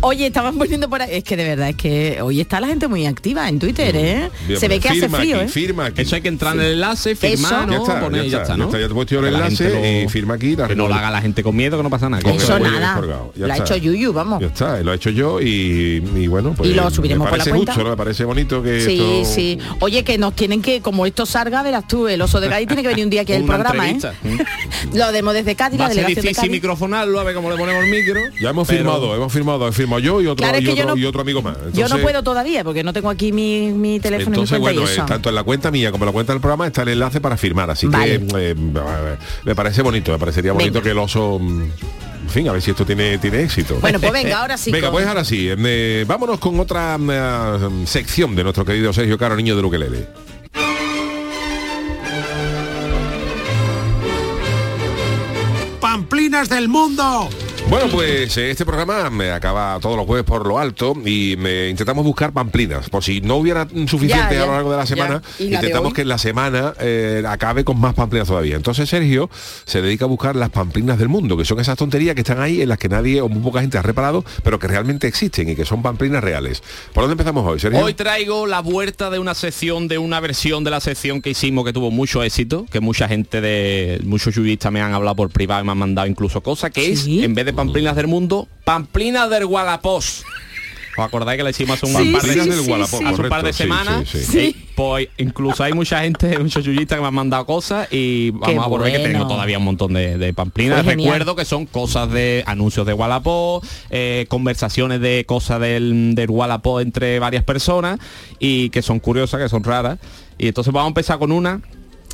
[0.00, 1.10] Oye, estaban poniendo por ahí.
[1.12, 4.30] Es que de verdad, es que hoy está la gente muy activa en Twitter, ¿eh?
[4.46, 5.48] Bien, Se ve que hace frío, aquí, ¿eh?
[5.48, 6.02] Firma aquí.
[6.02, 7.72] Eso hay que entrar en el enlace, firmar, ¿no?
[7.72, 10.34] Ya está, ya está, ya está, ya te he puesto el enlace gente y firma
[10.34, 10.56] aquí.
[10.56, 12.30] Que no lo haga la gente con miedo, que no pasa nada.
[12.30, 13.00] Eso nada.
[13.34, 14.40] Lo ha hecho Yuyu, vamos.
[14.40, 17.38] Ya está, lo he hecho yo y, y bueno, pues Y lo subiremos me por
[17.38, 17.72] la parece cuenta.
[17.72, 17.90] justo, ¿no?
[17.90, 19.58] Me parece bonito que Sí, esto- sí.
[19.80, 22.82] Oye, que nos tienen que, como esto salga, verás tú, el oso de Cádiz tiene
[22.82, 23.98] que venir un día aquí al programa, ¿eh?
[24.94, 26.50] Lo demos desde Cádiz, la a ser delegación de difícil Cádiz.
[26.50, 28.20] microfonarlo, a ver cómo le ponemos el micro.
[28.40, 30.82] Ya hemos firmado, hemos firmado, he firmado yo y otro, Claro, es y que yo
[30.84, 31.56] otro, no- y otro amigo más.
[31.72, 34.80] Yo no puedo todavía porque no tengo aquí mi, mi teléfono Entonces, y mi cuenta
[34.82, 35.06] bueno, y eh, eso.
[35.06, 37.36] tanto en la cuenta mía como en la cuenta del programa está el enlace para
[37.36, 38.24] firmar, así Vale.
[38.26, 38.54] que eh,
[39.44, 40.84] me parece bonito, me parecería bonito Venga.
[40.84, 43.78] que el oso, mm, en fin, a ver si esto tiene, tiene éxito.
[43.80, 44.70] Bueno, pues venga, ahora sí.
[44.70, 49.16] Venga, con- pues ahora sí, eh, vámonos con otra mm, sección de nuestro querido Sergio
[49.16, 50.06] Caro, niño de Ukelele.
[55.80, 57.28] ¡Pamplinas del mundo!
[57.68, 61.68] Bueno, pues eh, este programa me acaba todos los jueves por lo alto y me
[61.68, 62.88] intentamos buscar pamplinas.
[62.88, 65.56] Por si no hubiera suficiente Ya, ya, a lo largo de la semana, ¿Y la
[65.56, 68.56] intentamos que la semana eh, acabe con más pamplinas todavía.
[68.56, 69.28] Entonces Sergio
[69.66, 72.62] se dedica a buscar las pamplinas del mundo, que son esas tonterías que están ahí
[72.62, 75.54] en las que nadie o muy poca gente ha reparado, pero que realmente existen y
[75.54, 76.62] que son pamplinas reales.
[76.94, 77.84] ¿Por dónde empezamos hoy, Sergio?
[77.84, 81.66] Hoy traigo la vuelta de una sección, de una versión de la sección que hicimos
[81.66, 85.60] que tuvo mucho éxito, que mucha gente de, muchos yuyistas me han hablado por privado
[85.60, 89.28] y me han mandado incluso cosas, que es, en vez de pamplinas del mundo, pamplinas
[89.30, 90.24] del Gualapós.
[90.96, 93.44] ¿Os acordáis que le hicimos hace un Sí, par de, sí, sí, hace un par
[93.44, 94.08] de sí, semanas?
[94.08, 94.38] sí, sí.
[94.38, 98.64] Eh, Pues incluso hay mucha gente, muchos yuyistas que me han mandado cosas y vamos
[98.64, 100.82] a volver que tengo todavía un montón de, de pamplinas.
[100.82, 100.96] Pues.
[100.96, 106.80] Recuerdo que son cosas de anuncios de Wallapop, eh, conversaciones de cosas del, del Wallapop
[106.80, 108.00] entre varias personas
[108.40, 109.98] y que son curiosas, que son raras.
[110.36, 111.60] Y entonces vamos a empezar con una.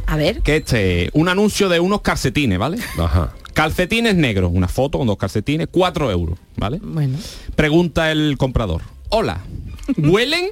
[0.06, 0.42] A ver.
[0.42, 2.76] Que este, un anuncio de unos calcetines, ¿vale?
[2.98, 3.32] Ajá.
[3.54, 6.80] Calcetines negros, una foto con dos calcetines, 4 euros, ¿vale?
[6.82, 7.18] Bueno.
[7.56, 8.82] Pregunta el comprador.
[9.10, 9.40] Hola,
[9.96, 10.50] ¿huelen?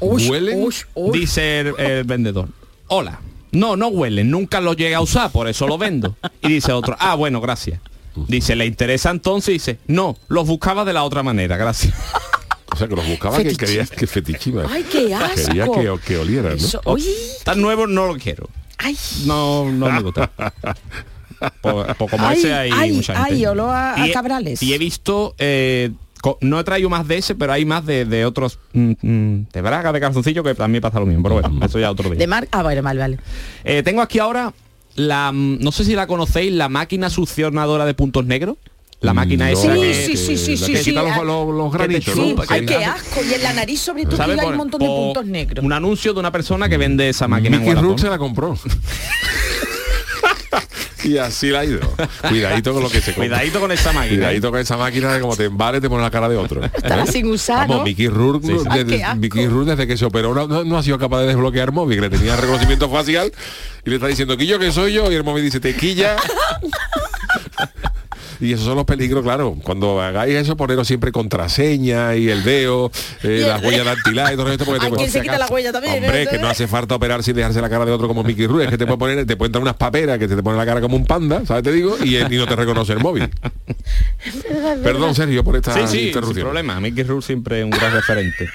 [0.00, 0.62] Ush, ¿Huelen?
[0.62, 1.12] ush, ush.
[1.12, 2.48] Dice el, el vendedor.
[2.88, 3.20] Hola.
[3.50, 6.16] No, no huelen, nunca los llegué a usar, por eso lo vendo.
[6.42, 7.80] Y dice otro, ah, bueno, gracias.
[8.26, 9.52] Dice, ¿le interesa entonces?
[9.54, 11.94] Dice, no, los buscaba de la otra manera, gracias.
[12.72, 14.64] O sea, que los buscaba que Fetichi- querías que fetichiva.
[14.68, 14.98] Ay, qué
[15.34, 15.72] Quería asco.
[15.74, 16.64] que, que olieran, ¿no?
[16.64, 17.04] Eso- uy.
[17.44, 18.48] Tan nuevo no lo quiero.
[18.76, 18.96] Ay.
[19.24, 20.30] No, no me gusta.
[21.60, 23.32] Por, por como Ay, ese hay ay, mucha gente.
[23.34, 24.62] ay, olor a- a Y he- cabrales.
[24.62, 25.90] Y he visto, eh,
[26.40, 29.60] no he traído más de ese, pero hay más de, de otros, mm, mm, de
[29.62, 31.22] braga, de calzoncillo, que también pasa lo mismo.
[31.22, 32.18] Pero bueno, eso ya otro día.
[32.18, 33.18] De mar ah, bueno, vale, vale.
[33.64, 34.52] Eh, tengo aquí ahora
[34.96, 38.56] la, mm, no sé si la conocéis, la máquina succionadora de puntos negros.
[39.00, 41.22] La máquina No, esa la que, que- sí, sí, sí, que sí, quita los, ah,
[41.22, 42.48] los- los te granitos, chupa, ¿no?
[42.48, 43.20] que Ay, qué asco.
[43.30, 45.64] Y en la nariz sobre todo hay un montón de puntos negros.
[45.64, 47.80] Un anuncio de una persona que vende esa máquina en Mickey.
[47.80, 48.58] Rourke se la compró.
[51.04, 51.80] y así la ha ido.
[52.28, 53.28] Cuidadito con lo que se compra.
[53.36, 54.14] Cuidadito con esa máquina.
[54.14, 54.16] ¿eh?
[54.18, 56.64] Cuidadito con esa máquina que como te embale te pone la cara de otro.
[56.64, 57.06] Estará ¿Eh?
[57.06, 57.84] sin usar, Vamos, ¿no?
[57.84, 59.14] Mickey Rourke, Sí, desde.
[59.16, 61.96] Mickey Rourke desde que se operó no, no- no ha sido capaz de desbloquear móvil,
[61.96, 63.32] que le tenía reconocimiento facial
[63.84, 66.16] y le está diciendo que yo que soy yo y el móvil dice tequilla.
[68.40, 69.56] Y esos son los peligros, claro.
[69.64, 72.90] Cuando hagáis eso, poneros siempre contraseña y el dedo,
[73.24, 74.64] eh, las huellas dactilares y todo esto.
[74.64, 75.94] Porque te puede- se quita la huella también.
[76.04, 76.26] Hombre, ¿eh?
[76.30, 78.64] que no hace falta operar sin dejarse la cara de otro como Mickey Rourke.
[78.64, 80.64] Es que te puede poner, te puede entrar unas paperas que te, te pone la
[80.66, 81.64] cara como un panda, ¿sabes?
[81.64, 83.28] Te digo, y, y no te reconoce el móvil.
[84.82, 86.44] Perdón, Sergio, por esta Sí, sí, sin interrupción.
[86.46, 86.80] problema.
[86.80, 88.48] Mickey Rourke siempre es un gran referente.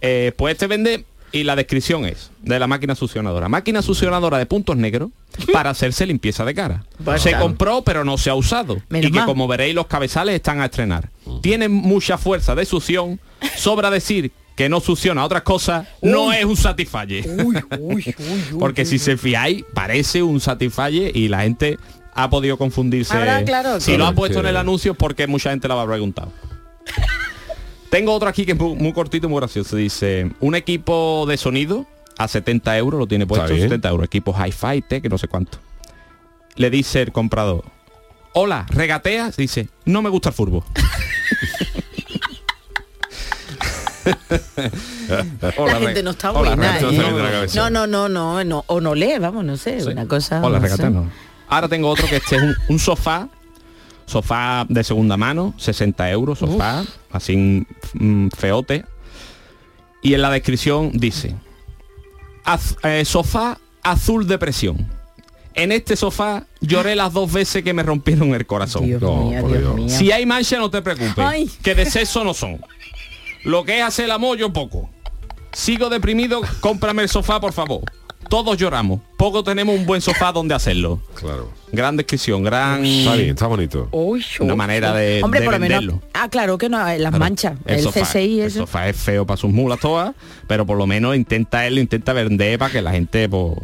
[0.00, 1.04] Eh, pues este vende
[1.34, 3.48] y la descripción es de la máquina succionadora.
[3.48, 5.10] Máquina succionadora de puntos negros
[5.52, 6.84] para hacerse limpieza de cara.
[7.04, 7.46] Pues se claro.
[7.46, 8.80] compró pero no se ha usado.
[8.88, 9.26] Menos y que mal.
[9.26, 11.10] como veréis los cabezales están a estrenar.
[11.42, 13.18] Tiene mucha fuerza de succión.
[13.56, 15.88] Sobra decir que no succiona otras cosas.
[16.00, 17.26] No es un Satisfyer.
[17.28, 18.16] Uy, uy, uy,
[18.52, 18.98] uy, Porque uy, si uy.
[19.00, 21.78] se fiáis, parece un Satisfyer y la gente
[22.14, 23.12] ha podido confundirse.
[23.12, 26.30] Ahora, claro, si lo ha puesto en el anuncio porque mucha gente lo ha preguntado.
[27.94, 29.76] Tengo otro aquí que es muy, muy cortito y muy gracioso.
[29.76, 31.86] Dice, un equipo de sonido
[32.18, 33.68] a 70 euros, lo tiene puesto Está bien.
[33.68, 34.06] 70 euros.
[34.06, 35.58] Equipo hi-fi, tech, no sé cuánto.
[36.56, 37.62] Le dice el comprador,
[38.32, 39.36] hola, ¿regateas?
[39.36, 40.64] Dice, no me gusta el fútbol.
[45.38, 46.80] la gente no está Hola, buena.
[46.80, 47.46] ¿eh?
[47.54, 50.40] No, no, no, no, no, o no lee, vamos, no sé, una cosa.
[50.42, 50.58] Hola,
[50.90, 51.12] no.
[51.46, 53.28] Ahora tengo otro que este es un, un sofá,
[54.06, 58.84] sofá de segunda mano, 60 euros, sofá, así mm, feote.
[60.02, 61.34] Y en la descripción dice,
[62.44, 64.88] "Az- eh, sofá azul de presión.
[65.54, 68.84] En este sofá lloré las dos veces que me rompieron el corazón.
[68.86, 69.92] Dios Dios.
[69.92, 71.50] Si hay mancha no te preocupes, Ay.
[71.62, 72.60] que de sexo no son.
[73.44, 74.90] Lo que es hacer el amor yo poco.
[75.52, 77.82] Sigo deprimido, cómprame el sofá por favor.
[78.28, 79.00] Todos lloramos.
[79.16, 81.00] Poco tenemos un buen sofá donde hacerlo.
[81.14, 81.50] Claro.
[81.72, 83.88] Gran descripción, gran Está bien, está bonito.
[83.92, 85.78] Uy, una manera de, Hombre, de por lo menos.
[85.80, 86.02] venderlo.
[86.14, 87.58] Ah, claro que no, las Claro, manchas.
[87.66, 90.14] El, sofá, CSI el sofá es feo para sus mulas todas,
[90.46, 93.56] pero por lo menos intenta él, intenta vender para que la gente pues,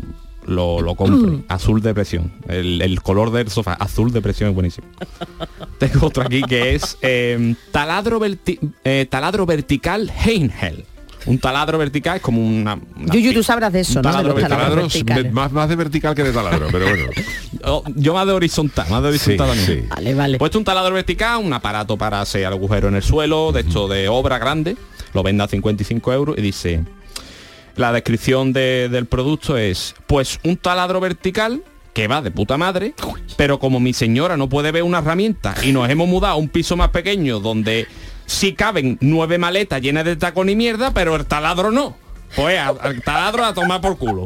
[0.47, 1.31] lo, lo compre.
[1.31, 1.45] Mm.
[1.49, 2.33] Azul de presión.
[2.49, 4.87] El, el color del sofá, azul de presión es buenísimo.
[5.79, 10.85] Tengo otro aquí que es eh, taladro, verti- eh, taladro vertical Heinhel.
[11.27, 12.75] Un taladro vertical es como una...
[12.97, 14.09] una Yuyu, tú sabrás de eso, un ¿no?
[14.11, 15.25] De taladro los taladros Taladros verticales.
[15.25, 17.05] me- más, más de vertical que de taladro, pero bueno.
[17.63, 19.83] Oh, yo más de horizontal, más de horizontal Sí, también.
[19.83, 19.89] sí.
[19.91, 20.39] Vale, vale.
[20.39, 24.09] Puesto un taladro vertical, un aparato para hacer agujero en el suelo, de hecho de
[24.09, 24.77] obra grande,
[25.13, 26.85] lo vende a 55 euros y dice,
[27.77, 31.63] la descripción de- del producto es, pues un taladro vertical
[31.93, 32.95] que va de puta madre,
[33.37, 36.49] pero como mi señora no puede ver una herramienta y nos hemos mudado a un
[36.49, 37.87] piso más pequeño donde
[38.31, 41.97] sí caben nueve maletas llenas de tacón y mierda, pero el taladro no.
[42.37, 44.25] Pues al taladro a tomar por culo.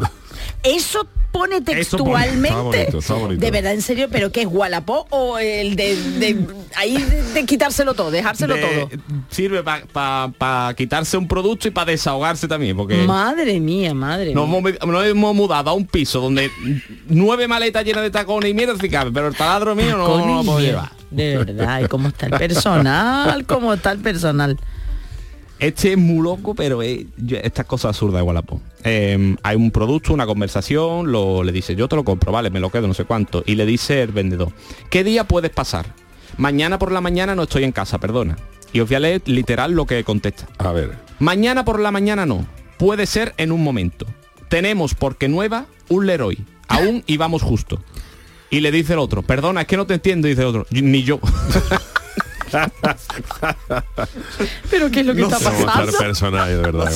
[0.62, 2.48] Eso pone textualmente.
[2.48, 3.40] Está bonito, está bonito.
[3.40, 7.44] De verdad, en serio, pero ¿qué es Wallapop o el de, de- ahí de, de
[7.44, 8.90] quitárselo todo, dejárselo De- todo?
[9.30, 14.58] Sirve para quitarse un producto y para desahogarse también, porque Madre mía, madre nos mía.
[14.80, 16.50] hemos, nos hemos mudado a un piso donde
[17.08, 20.36] nueve maletas llenas de tacones y mierda sí cabe, pero el taladro mío no, no
[20.36, 20.92] lo puedo llevar.
[21.10, 24.56] De verdad, y cómo está el personal, cómo está el personal.
[25.58, 27.06] Este es muy loco, pero es-
[27.42, 28.60] estas cosas absurdas de Wallapop.
[28.82, 32.60] Eh, hay un producto, una conversación, lo, le dice, yo te lo compro, vale, me
[32.60, 33.42] lo quedo, no sé cuánto.
[33.46, 34.48] Y le dice el vendedor,
[34.90, 35.86] ¿qué día puedes pasar?
[36.36, 38.36] Mañana por la mañana no estoy en casa, perdona.
[38.72, 40.48] Y os voy a leer literal lo que contesta.
[40.58, 40.92] A ver.
[41.20, 42.44] Mañana por la mañana no.
[42.76, 44.04] Puede ser en un momento.
[44.48, 46.44] Tenemos porque nueva un Leroy.
[46.66, 47.80] Aún y vamos justo.
[48.50, 51.04] Y le dice el otro, perdona, es que no te entiendo, dice el otro, ni
[51.04, 51.20] yo.
[54.70, 55.92] Pero ¿qué es lo que No está pasando?
[55.98, 56.92] personaje, de verdad.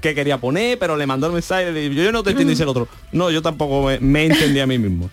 [0.00, 1.70] Qué quería poner, pero le mandó el mensaje.
[1.72, 2.88] le digo, yo no te entiendo, dice el otro.
[3.12, 5.10] No, yo tampoco me, me entendí a mí mismo.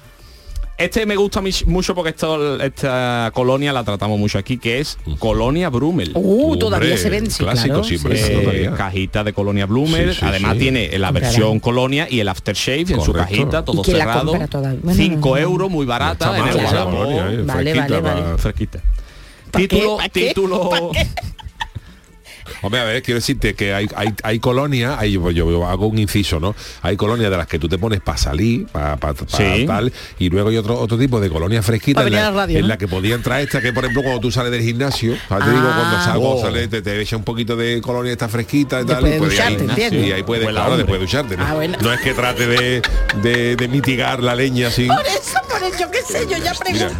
[0.79, 5.69] Este me gusta mucho porque esto- esta colonia la tratamos mucho aquí, que es Colonia
[5.71, 6.11] Brumel.
[6.13, 7.83] Uh, todavía se ven, sí, clásico, claro.
[7.83, 8.71] siempre, Eh, todavía.
[8.75, 9.65] cajita de Colonia
[10.13, 10.59] Sí, sí, además sí.
[10.59, 13.17] tiene la versión Colonia y el aftershave en su Correcto.
[13.31, 14.27] cajita, todo ¿Y quién la cerrado.
[14.27, 14.79] compra todavía?
[14.83, 15.41] Bueno, 5 no, no.
[15.41, 16.93] euros, muy barata, Está en mal, el esa Wallapop.
[16.93, 18.79] colonia, eh, Vale, fresquita vale, fresquita.
[19.51, 19.67] ¿Pa qué?
[19.67, 20.27] Título, ¿Pa qué?
[20.29, 20.91] título.
[22.63, 25.99] Hombre, a ver, quiero decirte que hay, hay, hay colonias, hay, yo, yo hago un
[25.99, 26.55] inciso, ¿no?
[26.81, 29.65] Hay colonias de las que tú te pones para salir, para Sí.
[29.67, 32.37] tal, y luego hay otro otro tipo de colonias fresquitas Pa' en, la, a la
[32.37, 32.67] radio, en ¿no?
[32.69, 35.45] la que podía entrar esta, que por ejemplo cuando tú sales del gimnasio, ¿sabes?
[35.45, 36.01] te digo, cuando Ah.
[36.05, 36.41] salgo, Oh.
[36.41, 40.13] sales, te, te echa un poquito de colonia esta fresquita y tal, y puedes ducharte,
[40.13, 40.77] ahí, puedes, claro, hombre.
[40.77, 41.45] después de ducharte, ¿no?
[41.45, 41.77] Ah, bueno.
[41.81, 42.81] No es que trate de,
[43.21, 44.87] de, de mitigar la leña así.
[44.87, 46.95] Por eso, por eso, yo qué sé, yo ya pregunto.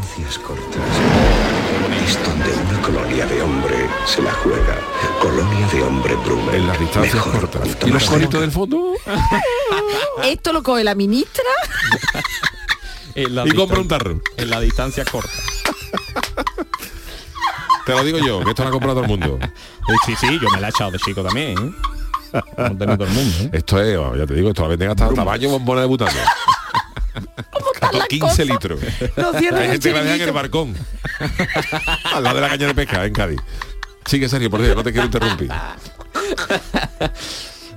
[2.07, 4.77] Es donde una colonia de hombre se la juega.
[5.21, 6.55] Colonia de hombre Brummel.
[6.55, 7.67] En las distancias Mejor cortas.
[7.85, 8.93] ¿Y los coritos del fondo?
[10.23, 11.43] Esto lo coge la ministra.
[13.15, 14.21] En la Y compra un tarro.
[14.37, 15.31] En la distancia corta.
[17.85, 19.39] Te lo digo yo, que esto lo ha comprado todo el mundo.
[20.05, 21.57] Sí, sí, yo me la he echado de chico también.
[21.57, 21.71] ¿eh?
[22.57, 23.35] No todo el mundo.
[23.41, 23.49] ¿eh?
[23.53, 26.11] Esto es, ya te digo, esto la venden hasta tamaño bombona de butano.
[27.81, 28.79] Hasta 15 litros.
[29.15, 30.75] No Hay gente que la deja en el barcón.
[32.13, 33.39] Al lado de la caña de pesca, en Cádiz.
[34.05, 35.51] Sigue serio, por Dios, no te quiero interrumpir.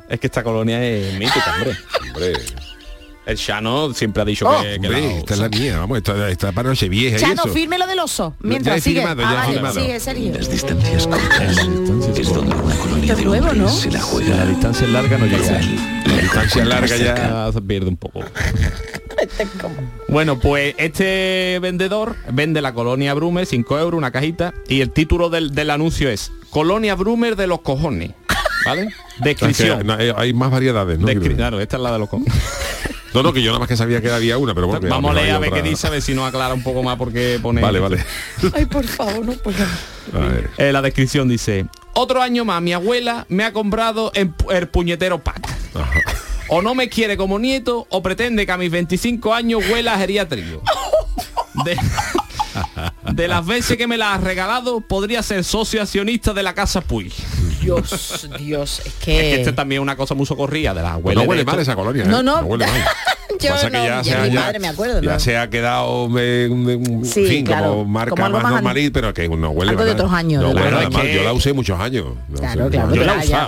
[0.09, 1.77] Es que esta colonia es mítica, hombre.
[2.09, 2.33] Hombre,
[3.27, 4.61] El Shano siempre ha dicho Oh.
[4.61, 7.21] que, que hombre, la esta es la mía, vamos, esta, esta para noche vieja y
[7.21, 7.53] Chano, eso.
[7.53, 8.35] firme lo del oso.
[8.41, 9.01] Ya Mientras sigue.
[9.01, 9.81] firmado, ya Ah, vale, firmado.
[9.81, 10.33] sigue, Sergio.
[10.35, 11.59] Las distancias cortas.
[12.19, 13.69] Es donde una colonia de nuevo, ¿no?
[13.69, 14.47] se la La juega.
[14.47, 15.61] distancia es larga no llega.
[16.07, 17.51] La distancia larga ya.
[17.55, 18.21] Ya pierde un poco.
[20.09, 25.31] Bueno, pues este vendedor vende la colonia Brumer, 5 euros, una cajita, y el título
[25.31, 28.13] del, del anuncio es Colonia Brumer de los cojones.
[28.67, 28.89] ¿Vale?
[29.21, 29.87] Es que, Descripción.
[29.87, 31.07] no, hay- más variedades, ¿no?
[31.07, 32.33] Descri- claro, esta es la de los cojones.
[33.13, 34.89] No, no, que yo nada más que sabía que había una, pero bueno.
[34.89, 36.97] Vamos a leer a ver qué dice, a ver si nos aclara un poco más
[36.97, 37.61] porque pone...
[37.61, 38.05] Vale, vale.
[38.55, 39.57] Ay, por favor, no puedo.
[40.59, 45.19] Eh, la descripción dice, otro año más mi abuela me ha comprado el, el puñetero
[45.19, 45.41] pack.
[46.51, 49.99] O no me quiere como nieto o pretende que a mis 25 años huela a
[49.99, 50.63] geriatrio.
[51.65, 51.77] De-
[53.13, 56.81] de las veces que me la has regalado, podría ser socio accionista de la casa
[56.81, 57.13] Puy.
[57.61, 59.13] Dios, Dios, es Es que...
[59.13, 61.63] que esto es también una cosa muy socorrida de la Pues no huele mal esto.
[61.63, 62.05] esa colonia.
[62.05, 62.09] ¿eh?
[62.09, 62.39] No, no.
[62.41, 62.83] huele mal.
[63.41, 65.13] Yo Pasa que no, ya y se en ha- mi ya- madre me acuerdo, Ya
[65.13, 65.21] ¿no?
[65.21, 66.09] se ha quedado
[67.05, 69.93] Sí, fin, claro, como marca como más más normalita, pero que no huele Algo de
[69.93, 70.83] otros años, No de.
[70.83, 72.07] Es que- Yo la usé muchos años.
[72.37, 73.47] Claro, claro, yo la usado,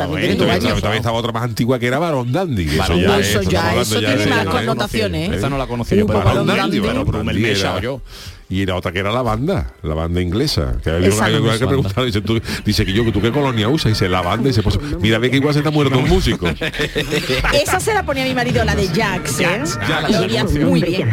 [0.80, 0.96] también ¿eh?
[0.96, 2.68] estaba otra más antigua que era Barón Dandy.
[2.68, 4.48] Eso ya, eso tiene más ¿eh?
[4.50, 5.32] connotaciones.
[5.32, 6.80] Esa no la conocía Barón Dandy,
[7.82, 8.00] yo.
[8.52, 10.76] Y la otra que era la banda, la banda inglesa.
[10.84, 13.86] Que había una que, preguntar, dice, tú, dice que yo, que tú qué colonia usas,
[13.86, 16.06] y dice la banda, y dice, pues mira, ve que igual se está muerto un
[16.06, 16.46] músico.
[17.54, 19.44] Esa se la ponía mi marido, la de Jax, ¿eh?
[19.46, 20.16] Jax, Jax.
[20.18, 21.10] Olía muy bien.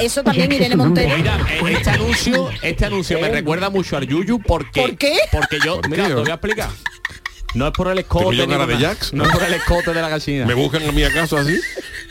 [0.00, 1.16] Eso también Irene Montero.
[1.16, 5.16] Mira, eh, este anuncio, este anuncio me recuerda mucho al Yuyu porque ¿Por qué?
[5.30, 6.08] porque yo, ¿Por mira, qué?
[6.08, 6.70] te voy a explicar.
[7.54, 8.84] No es por el escote, ¿Tengo yo ni cara por de.
[8.84, 9.12] Jax?
[9.14, 10.44] no es por el escote de la gallina.
[10.46, 11.58] ¿Me buscan a mí acaso así?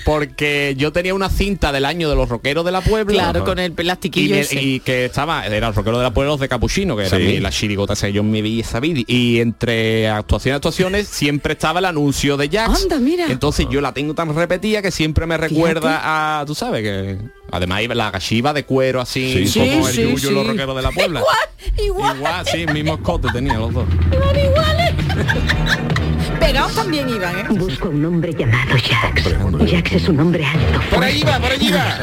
[0.05, 3.23] porque yo tenía una cinta del año de los rockeros de la Puebla.
[3.23, 4.61] Claro, con el y, plastiquillo me- ese.
[4.61, 7.23] y que estaba, era el rockero de la Puebla los de Capuchino, que era Sí.
[7.23, 9.03] mi- la chirigota, esa, yo me vi esa vídeo.
[9.07, 12.83] Y entre actuaciones y actuaciones siempre estaba el anuncio de Jax.
[12.83, 13.25] Anda, mira.
[13.29, 17.17] Entonces yo la tengo tan repetida que siempre me recuerda a, tú sabes, que
[17.51, 20.33] además iba la galliva de cuero así, Sí, como sí, el sí, Yuyu, sí.
[20.33, 21.19] los rockeros de la Puebla.
[21.77, 22.17] Igual, igual.
[22.17, 23.85] Igual, sí, mismo escote tenía los dos.
[24.13, 24.86] Iban iguales.
[26.39, 27.45] Pegados también iban, ¿eh?
[27.49, 29.24] Busco un hombre llamado Jax.
[29.72, 30.80] Jax es un hombre alto.
[30.91, 31.99] Por ahí va, por allí va.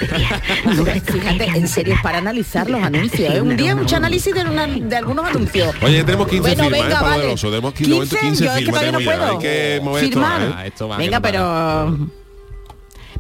[1.05, 3.35] Fíjate, en serio, es para analizar los anuncios.
[3.35, 3.41] ¿eh?
[3.41, 5.75] Un día mucho análisis de, una- de algunos anuncios.
[5.83, 7.01] Oye, tenemos 15 Bueno, firmas, venga, ¿eh?
[7.01, 7.35] Pablo vale.
[7.41, 8.81] Tenemos 15, de momento 15 yo es que firmas.
[8.81, 10.43] todavía no puedo Hay que mover esto, firmar.
[10.43, 10.55] ¿eh?
[10.57, 11.87] Ah, esto va, Venga, que no para.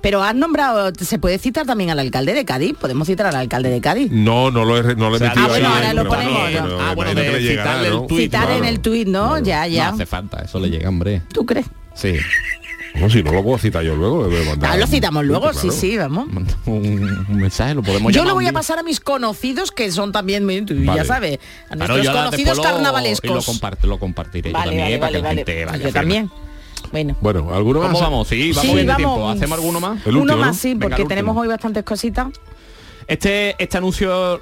[0.05, 0.23] Pero...
[0.23, 2.75] Has nombrado, se puede citar también al alcalde de Cádiz.
[2.81, 4.13] Podemos citar al alcade de Cádiz.
[4.13, 6.09] No, no lo he, no lo he O sea, metido ah, bueno, ahí, ahora lo
[6.09, 6.67] ponemos, bueno, ¿no?
[6.69, 8.07] pero Ah, bueno, de que le llegará, citarle el ¿no?
[8.07, 8.59] tuit, Citar claro.
[8.59, 9.39] en el tuit, ¿no?
[9.41, 9.89] Ya, ya.
[9.89, 11.23] No hace falta, eso le llega, hombre.
[11.33, 11.67] ¿Tú crees?
[11.95, 12.15] Sí.
[12.95, 14.71] No, si no lo puedo citar yo luego, le voy a mandar.
[14.71, 15.59] Ah, lo citamos luego, Claro.
[15.59, 16.29] sí, sí, vamos.
[16.67, 20.13] Un, un mensaje lo podemos Yo lo voy a pasar a mis conocidos que son
[20.13, 21.05] también, muy- tú ya Vale.
[21.05, 21.39] sabes,
[21.69, 23.31] a nuestros conocidos carnavalescos.
[23.31, 25.37] Y lo, comparte, lo compartiré yo también vale, para que la vale.
[25.45, 26.31] gente vaya Yo también.
[26.95, 27.17] Bueno.
[27.21, 27.89] Bueno, ¿alguno más?
[27.91, 28.29] ¿Cómo vamos?
[28.29, 28.99] Sí, vamos Sí, bien de vamos.
[29.17, 29.29] tiempo.
[29.29, 30.07] ¿Hacemos alguno más?
[30.07, 30.63] El Uno último, más, ¿no?
[30.63, 32.29] sí, Venga, porque tenemos hoy bastantes cositas.
[33.09, 34.41] Este, este anuncio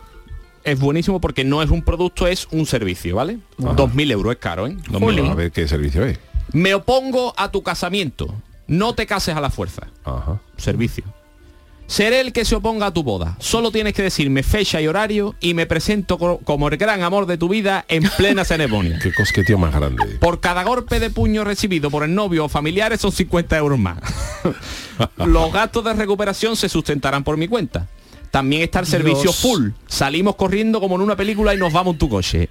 [0.63, 3.39] es buenísimo porque no es un producto, es un servicio, ¿vale?
[3.59, 4.77] 2.000 euros, es caro, ¿eh?
[4.77, 5.37] 2.000 Bueno, a euros.
[5.37, 6.19] ver qué servicio es.
[6.53, 8.35] Me opongo a tu casamiento.
[8.67, 9.87] No te cases a la fuerza.
[10.05, 10.39] Ajá.
[10.59, 11.05] Servicio.
[11.93, 13.37] Seré el que se oponga a tu boda.
[13.39, 17.27] Solo tienes que decirme fecha y horario y me presento co- como el gran amor
[17.27, 18.99] de tu vida en plena ceremonia.
[19.03, 20.03] Qué cosqueteo más grande.
[20.19, 23.99] Por cada golpe de puño recibido por el novio o familiares son 50 euros más.
[25.19, 27.87] Los gastos de recuperación se sustentarán por mi cuenta.
[28.31, 29.37] También está el servicio Dios.
[29.37, 29.69] full.
[29.87, 32.49] Salimos corriendo como en una película y nos vamos en tu coche.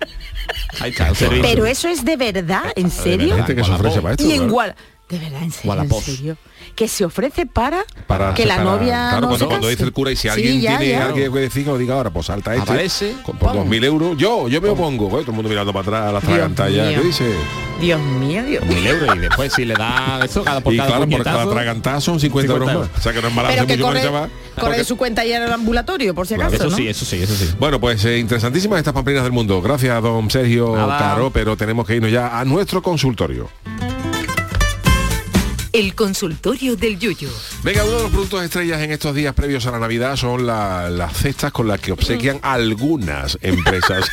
[0.80, 1.42] Ahí está, el servicio.
[1.42, 3.36] Pero eso es de verdad, ¿en Hay serio?
[3.38, 4.24] gente que se ofrece para esto.
[4.24, 4.76] Y en claro.
[5.12, 6.02] De verdad, en serio, en Wallapop.
[6.04, 6.38] serio.
[6.76, 9.72] Que se ofrece para, Para que la para- novia claro, no cuando, se cuando case.
[9.76, 11.06] dice el cura y si Sí, alguien ya, tiene ya.
[11.08, 13.68] alguien que decir que lo diga ahora pues salta este Aparece, con- por pum.
[13.70, 16.94] 2.000 euros yo yo me opongo todo el mundo mirando para atrás a las tragantallas.
[16.98, 17.26] ¿qué dice?
[17.82, 18.76] Dios mío, Dios mío.
[18.76, 21.50] Mil euros y después si le da eso cada por y cada claro por cada
[21.50, 24.02] tragantazo son 50, 50 euros más o sea que no es barato Pero que corre,
[24.02, 26.76] corre porque- de su cuenta y en el ambulatorio, por si acaso, Eso ¿no?
[26.78, 27.50] sí, eso sí, eso sí.
[27.60, 29.62] Bueno, pues eh, interesantísimas estas pamplinas del mundo.
[29.62, 30.98] Gracias, don Sergio Nada.
[31.00, 33.50] Caro, pero tenemos que irnos ya a nuestro consultorio.
[35.74, 37.30] El consultorio del Yuyu.
[37.64, 40.90] Venga, uno de los productos estrellas en estos días previos a la Navidad son la-
[40.90, 44.06] las cestas con las que obsequian algunas empresas.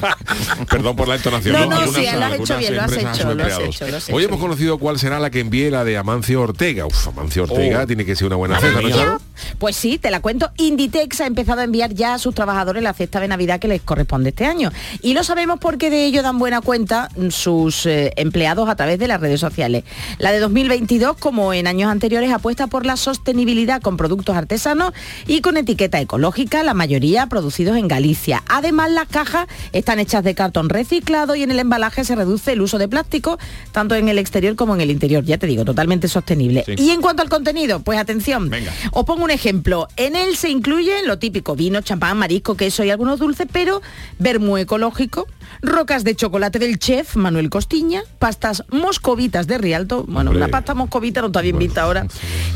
[0.70, 1.54] Perdón por la entonación.
[1.54, 3.34] No, no, Algunas- sí, lo has algunas hecho bien, lo has empresas a sus hecho,
[3.34, 3.76] lo has empleados.
[3.76, 6.84] hecho, lo has Hoy hemos conocido cuál será la que envíe la de Amancio Ortega.
[6.86, 7.86] Uf, Amancio Ortega Oh.
[7.86, 9.20] tiene que ser una buena cesta, ¿no?
[9.58, 10.50] Pues sí, te la cuento.
[10.56, 13.82] Inditex ha empezado a enviar ya a sus trabajadores la cesta de Navidad que les
[13.82, 14.70] corresponde este año.
[15.02, 19.08] Y lo sabemos porque de ello dan buena cuenta sus eh, empleados a través de
[19.08, 19.84] las redes sociales.
[20.18, 24.92] La de 2022, como en años anteriores, apuesta por la sostenibilidad con productos artesanos
[25.26, 28.42] y con etiqueta ecológica, la mayoría producidos en Galicia.
[28.48, 32.60] Además, las cajas están hechas de cartón reciclado y en el embalaje se reduce el
[32.60, 33.38] uso de plástico,
[33.72, 35.24] tanto en el exterior como en el interior.
[35.24, 36.64] Ya te digo, totalmente sostenible.
[36.66, 36.74] Sí.
[36.78, 38.48] Y en cuanto al contenido, pues atención.
[38.48, 38.72] Venga.
[38.92, 39.88] Os pongo un ejemplo.
[39.96, 43.82] En él se incluye lo típico, vino, champán, marisco, queso y algunos dulces, pero
[44.18, 45.26] vermú ecológico,
[45.60, 50.44] rocas de chocolate del chef Manuel Costiña, pastas moscovitas de Rialto, bueno, Hombre.
[50.44, 52.06] una pasta moscovita no está bien vista ahora,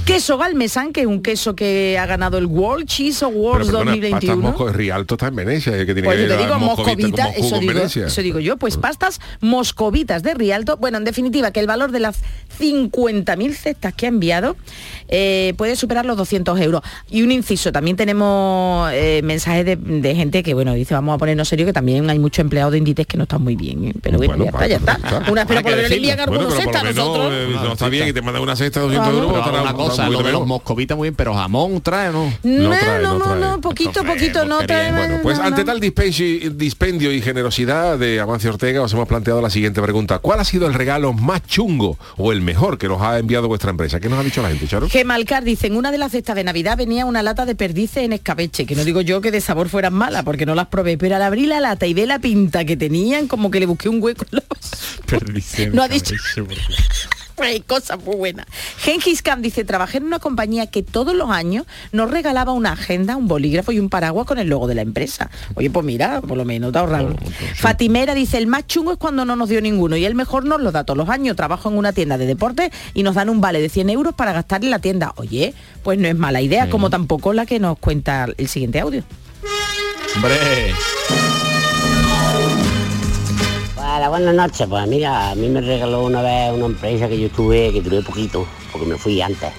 [0.07, 3.91] queso galmesán, que es un queso que ha ganado el World Cheese Awards Pero perdona,
[3.91, 4.35] 2021.
[4.35, 7.25] pastas Mosco, Rialto está en Venecia, que tiene Pues que yo te digo la moscovita,
[7.27, 8.07] Moscú eso digo, Venecia.
[8.07, 10.79] eso digo yo, pues pastas moscovitas de Rialto.
[10.79, 12.17] Bueno, en definitiva, que el valor de las
[12.59, 14.57] 50.000 cestas que ha enviado
[15.09, 16.62] eh, puede superar los 200 euros.
[17.11, 21.19] Y un inciso, también tenemos eh, mensajes de, de gente que, bueno, dice, vamos a
[21.19, 23.85] ponernos serio, que también hay muchos empleados de Inditex que no están muy bien.
[23.85, 23.95] ¿eh?
[24.03, 25.31] Pero bueno, ya está, ya está.
[25.31, 27.33] Una, pero por que lo menos le envían Bueno, algunos cestas nosotros.
[27.33, 29.29] eh, no está bien y te mandan una cesta de 200 Claro.
[29.29, 29.43] euros.
[29.45, 32.33] Pero una cosa, lo de los moscovitas muy bien, pero jamón trae no.
[32.43, 33.41] No, trae, no, no no, trae.
[33.41, 34.93] no, poquito, poquito, no trae.
[34.93, 39.81] Bueno, pues ante tal dispendio y generosidad de Amancio Ortega os hemos planteado la siguiente
[39.83, 40.19] pregunta.
[40.19, 43.71] ¿Cuál ha sido el regalo más chungo o el mejor que nos ha enviado vuestra
[43.71, 44.01] empresa?
[44.01, 44.89] ¿Qué nos ha dicho la gente, Charo?
[44.89, 48.13] Gemalcar dice, en una de las cestas de Navidad venía una lata de perdices en
[48.13, 51.17] escabeche, que no digo yo que de sabor fueran malas, porque no las probé, pero
[51.17, 54.03] al abrir la lata y ver la pinta que tenían, como que le busqué un
[54.03, 56.15] hueco en la No ha dicho.
[57.43, 58.47] Hay cosas muy buenas.
[58.79, 63.17] Gengis Khan dice, trabajé en una compañía que todos los años nos regalaba una agenda,
[63.17, 65.31] un bolígrafo y un paraguas con el logo de la empresa.
[65.55, 67.19] Oye, pues mira, por lo menos te ahorraron.
[67.57, 70.61] Fatimera dice, el más chungo es cuando no nos dio ninguno y el mejor nos
[70.61, 71.37] lo da todos los años.
[71.37, 74.33] Trabajo en una tienda de deporte y nos dan un vale de 100 euros para
[74.33, 75.13] gastar en la tienda.
[75.17, 79.03] Oye, pues no es mala idea, como tampoco la que nos cuenta el siguiente audio.
[80.17, 80.37] Hombre.
[83.95, 84.67] Hola, buenas noches.
[84.69, 88.01] Pues mira, a mí me regaló una vez una empresa que yo estuve, que duré
[88.01, 89.53] poquito, porque me fui antes.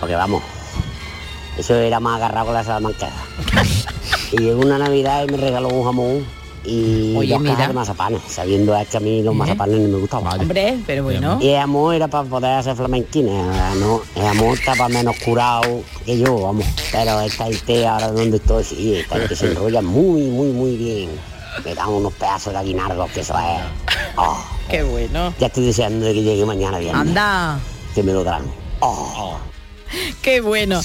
[0.00, 0.42] Porque vamos,
[1.56, 3.12] eso era más agarrado con la salamanquera.
[4.32, 6.26] y llegó una Navidad y me regaló un jamón
[6.64, 7.54] y Oye, dos mira.
[7.54, 10.40] cajas de mazapanes, sabiendo es que a mí los mazapanes no me gustaban.
[10.40, 11.38] Hombre, pero bueno.
[11.40, 13.32] Y el amor era para poder hacer flamenquines,
[13.78, 16.66] no, el amor está para menos curado que yo, vamos.
[16.90, 21.37] Pero esta gente ahora donde estoy, sí, esta gente se enrolla muy, muy, muy bien.
[21.64, 23.96] Me dan unos pedazos de aguinaldo que eso es.
[24.16, 24.38] Oh,
[24.68, 25.32] Qué bueno.
[25.38, 27.00] ya estoy deseando de que llegue mañana viernes.
[27.08, 27.58] Anda.
[27.94, 28.42] Que me lo dan.
[28.80, 29.38] Oh.
[30.22, 30.80] Qué bueno.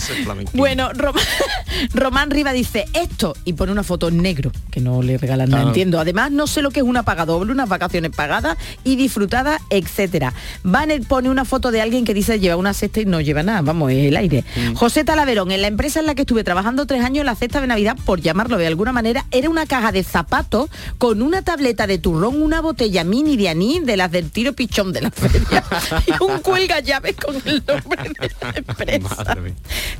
[0.54, 1.16] Bueno, Rom-
[1.94, 5.62] Román Riva dice esto y pone una foto en negro, que no le regalan nada,
[5.64, 5.70] Claro.
[5.70, 6.00] entiendo.
[6.00, 10.34] Además, no sé lo que es una paga doble, unas vacaciones pagadas y disfrutadas, etcétera.
[10.64, 13.62] Banner pone una foto de alguien que dice lleva una cesta y no lleva nada,
[13.62, 14.44] vamos, es el aire.
[14.76, 17.68] José Talaverón, en la empresa en la que estuve trabajando tres años, la cesta de
[17.68, 21.98] Navidad, por llamarlo de alguna manera, era una caja de zapatos con una tableta de
[21.98, 25.64] turrón, una botella mini de anís de las del tiro pichón de la feria
[26.08, 28.93] y un cuelga llaves con el nombre de la empresa.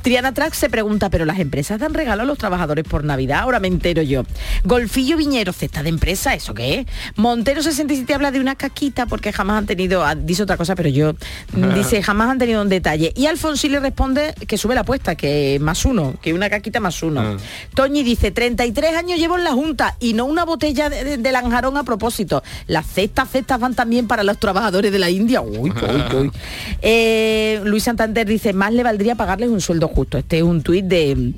[0.02, 3.60] Triana Trax se pregunta, pero las empresas dan regalo a los trabajadores por Navidad, ahora
[3.60, 4.24] me entero yo.
[4.64, 6.86] Golfillo Viñero, cesta de empresa, ¿eso qué es?
[7.16, 10.90] Montero 67 habla de una caquita porque jamás han tenido, ah, dice otra cosa, pero
[10.90, 11.14] yo,
[11.76, 13.12] dice, jamás han tenido un detalle.
[13.16, 17.02] Y Alfonsín le responde que sube la apuesta, que más uno, que una caquita más
[17.04, 17.38] uno.
[17.76, 21.32] Toñi dice, 33 años llevo en la Junta y no una botella de, de- de
[21.32, 22.44] lanjarón a propósito.
[22.68, 25.42] Las cestas, cestas van también para los trabajadores de la India.
[25.42, 26.32] Uy, uy, uy.
[26.82, 30.18] Eh, Luis Santander dice, más le valdría pagarles un sueldo justo.
[30.18, 31.34] Este es un tuit de mm,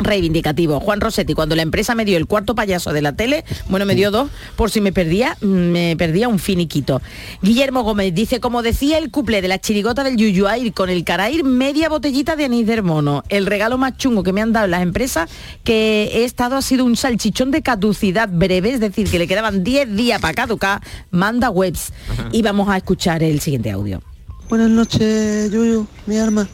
[0.00, 0.80] reivindicativo.
[0.80, 3.94] Juan Rossetti, cuando la empresa me dio el cuarto payaso de la tele, bueno, me
[3.94, 7.00] dio dos, por si me perdía, mm, me perdía un finiquito.
[7.42, 11.44] Guillermo Gómez dice, como decía el cuplé de la chirigota del Yuyuair, con el carair,
[11.44, 13.22] media botellita de anís mono.
[13.28, 15.30] El regalo más chungo que me han dado las empresas
[15.64, 19.64] que he estado ha sido un salchichón de caducidad breve, es decir, que le quedaban
[19.64, 20.80] 10 días para caducar,
[21.10, 21.92] manda webs.
[22.32, 24.00] Y vamos a escuchar el siguiente audio.
[24.48, 26.48] Buenas noches, Yuyu, mi arma.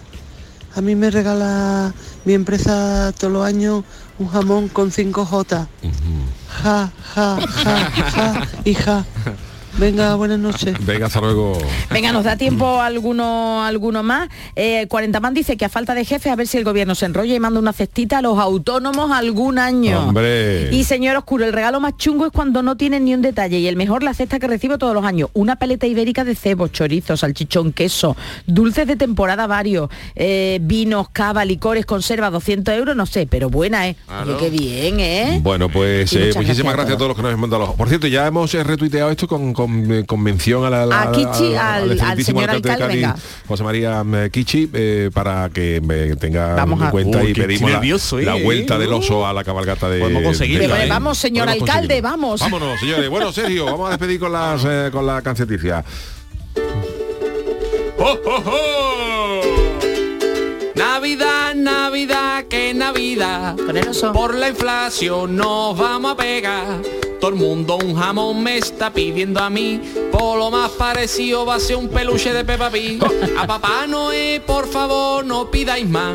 [0.77, 1.95] A mí me regala
[2.27, 3.83] mi empresa todos los años
[4.19, 5.67] un jamón con 5J.
[6.63, 9.05] Ja, ja, ja, ja y ja.
[9.79, 10.75] Venga, buenas noches.
[10.87, 11.59] Venga, hasta luego.
[11.91, 14.31] Venga, nos da tiempo alguno, alguno más.
[14.55, 17.05] Eh, 40 man dice que a falta de jefe, a ver si el gobierno se
[17.05, 20.09] enrolla y manda una cestita a los autónomos algún año.
[20.09, 20.71] Hombre.
[20.75, 23.67] Y señor Oscuro, el regalo más chungo es cuando no tienen ni un detalle y
[23.69, 25.29] el mejor la cesta que recibo todos los años.
[25.35, 28.17] Una paleta ibérica de cebo, chorizo, salchichón, queso,
[28.47, 33.87] dulces de temporada varios, eh, vinos, cava, licores, conserva, 200 euros, no sé, pero buena,
[33.89, 33.97] ¿eh?
[34.25, 35.39] Oye, qué bien, ¿eh?
[35.43, 37.67] Bueno, pues eh, muchísimas gracias a gracias a todos los que nos han mandado.
[37.67, 40.87] los- Por cierto, ya hemos eh, retuiteado esto con, con, eh, con mención a la,
[40.87, 43.23] la- A Kichi, al- al excelentísimo señor alcalde de Cádiz.
[43.47, 47.71] José María eh, Kichi, eh, para que me tenga Vamos en a- cuenta y pedimos
[47.71, 48.43] la, nervioso, la eh.
[48.43, 50.01] vuelta del oso a la cabalgata de.
[50.01, 50.89] Cádiz.
[50.89, 52.41] vamos, señor Podemos alcalde, vamos.
[52.41, 53.09] Vámonos, señores.
[53.09, 55.85] Bueno, Sergio, vamos a despedir con las eh, con la canceticia.
[60.75, 63.57] Navidad, Navidad, que Navidad.
[64.13, 66.81] Por la inflación nos vamos a pegar.
[67.27, 69.81] Todo el mundo un jamón me está pidiendo a mí.
[70.13, 73.03] Por lo más parecido va a ser un peluche de Peppa Pig.
[73.37, 76.15] A Papá Noé, por favor, no pidáis más.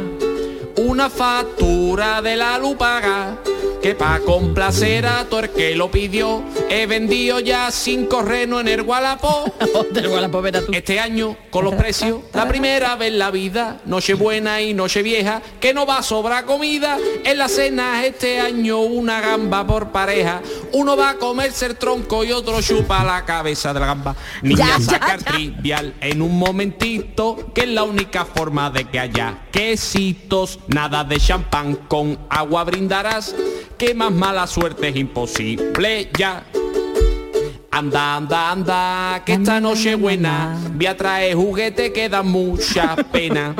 [0.78, 3.38] Una factura de la luz paga.
[3.82, 8.68] Que pa' complacer a todo el que lo pidió, he vendido ya cinco renos en
[8.68, 9.46] el Gualapó.
[10.72, 15.02] Este año, con los precios, la primera vez en la vida, noche buena y noche
[15.02, 19.92] vieja, que no va a sobrar comida, en la cena este año una gamba por
[19.92, 20.42] pareja,
[20.74, 24.16] uno va a comerse el tronco y otro chupa la cabeza de la gamba.
[24.42, 25.32] Niña, Ya, ya, sacar ya.
[25.32, 31.20] trivial en un momentito, que es la única forma de que haya quesitos, nada de
[31.20, 33.36] champán con agua brindarás,
[33.82, 36.44] que más mala suerte es imposible ya.
[37.72, 43.56] Anda, anda, anda, que esta noche buena, voy a traer juguete que da mucha pena.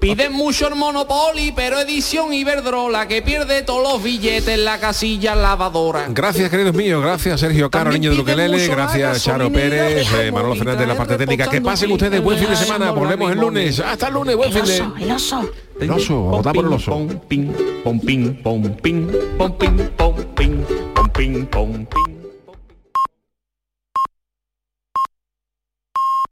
[0.00, 5.34] Piden mucho el Monopoly, pero edición Iberdrola, que pierde todos los billetes en la casilla
[5.34, 6.06] lavadora.
[6.08, 7.02] Gracias, queridos míos.
[7.02, 8.66] Gracias, Sergio Caro, También niño de Luquelele.
[8.66, 11.48] Gracias, Charo Pérez, eh, Manolo Fernández de la parte técnica.
[11.48, 12.90] Que pasen ustedes buen fin de semana.
[12.90, 13.78] Volvemos el lunes.
[13.80, 14.36] Hasta el lunes.
[14.36, 14.76] Buen fin de...
[15.04, 15.50] El oso.
[15.80, 16.14] El oso.
[16.14, 16.90] Votá por el oso.
[16.90, 17.52] Pom, pim,
[17.84, 19.06] pom, pim, pom, pim,
[19.38, 20.64] pom, pim, pom, pim,
[20.94, 22.21] pom, pim, pom, pim.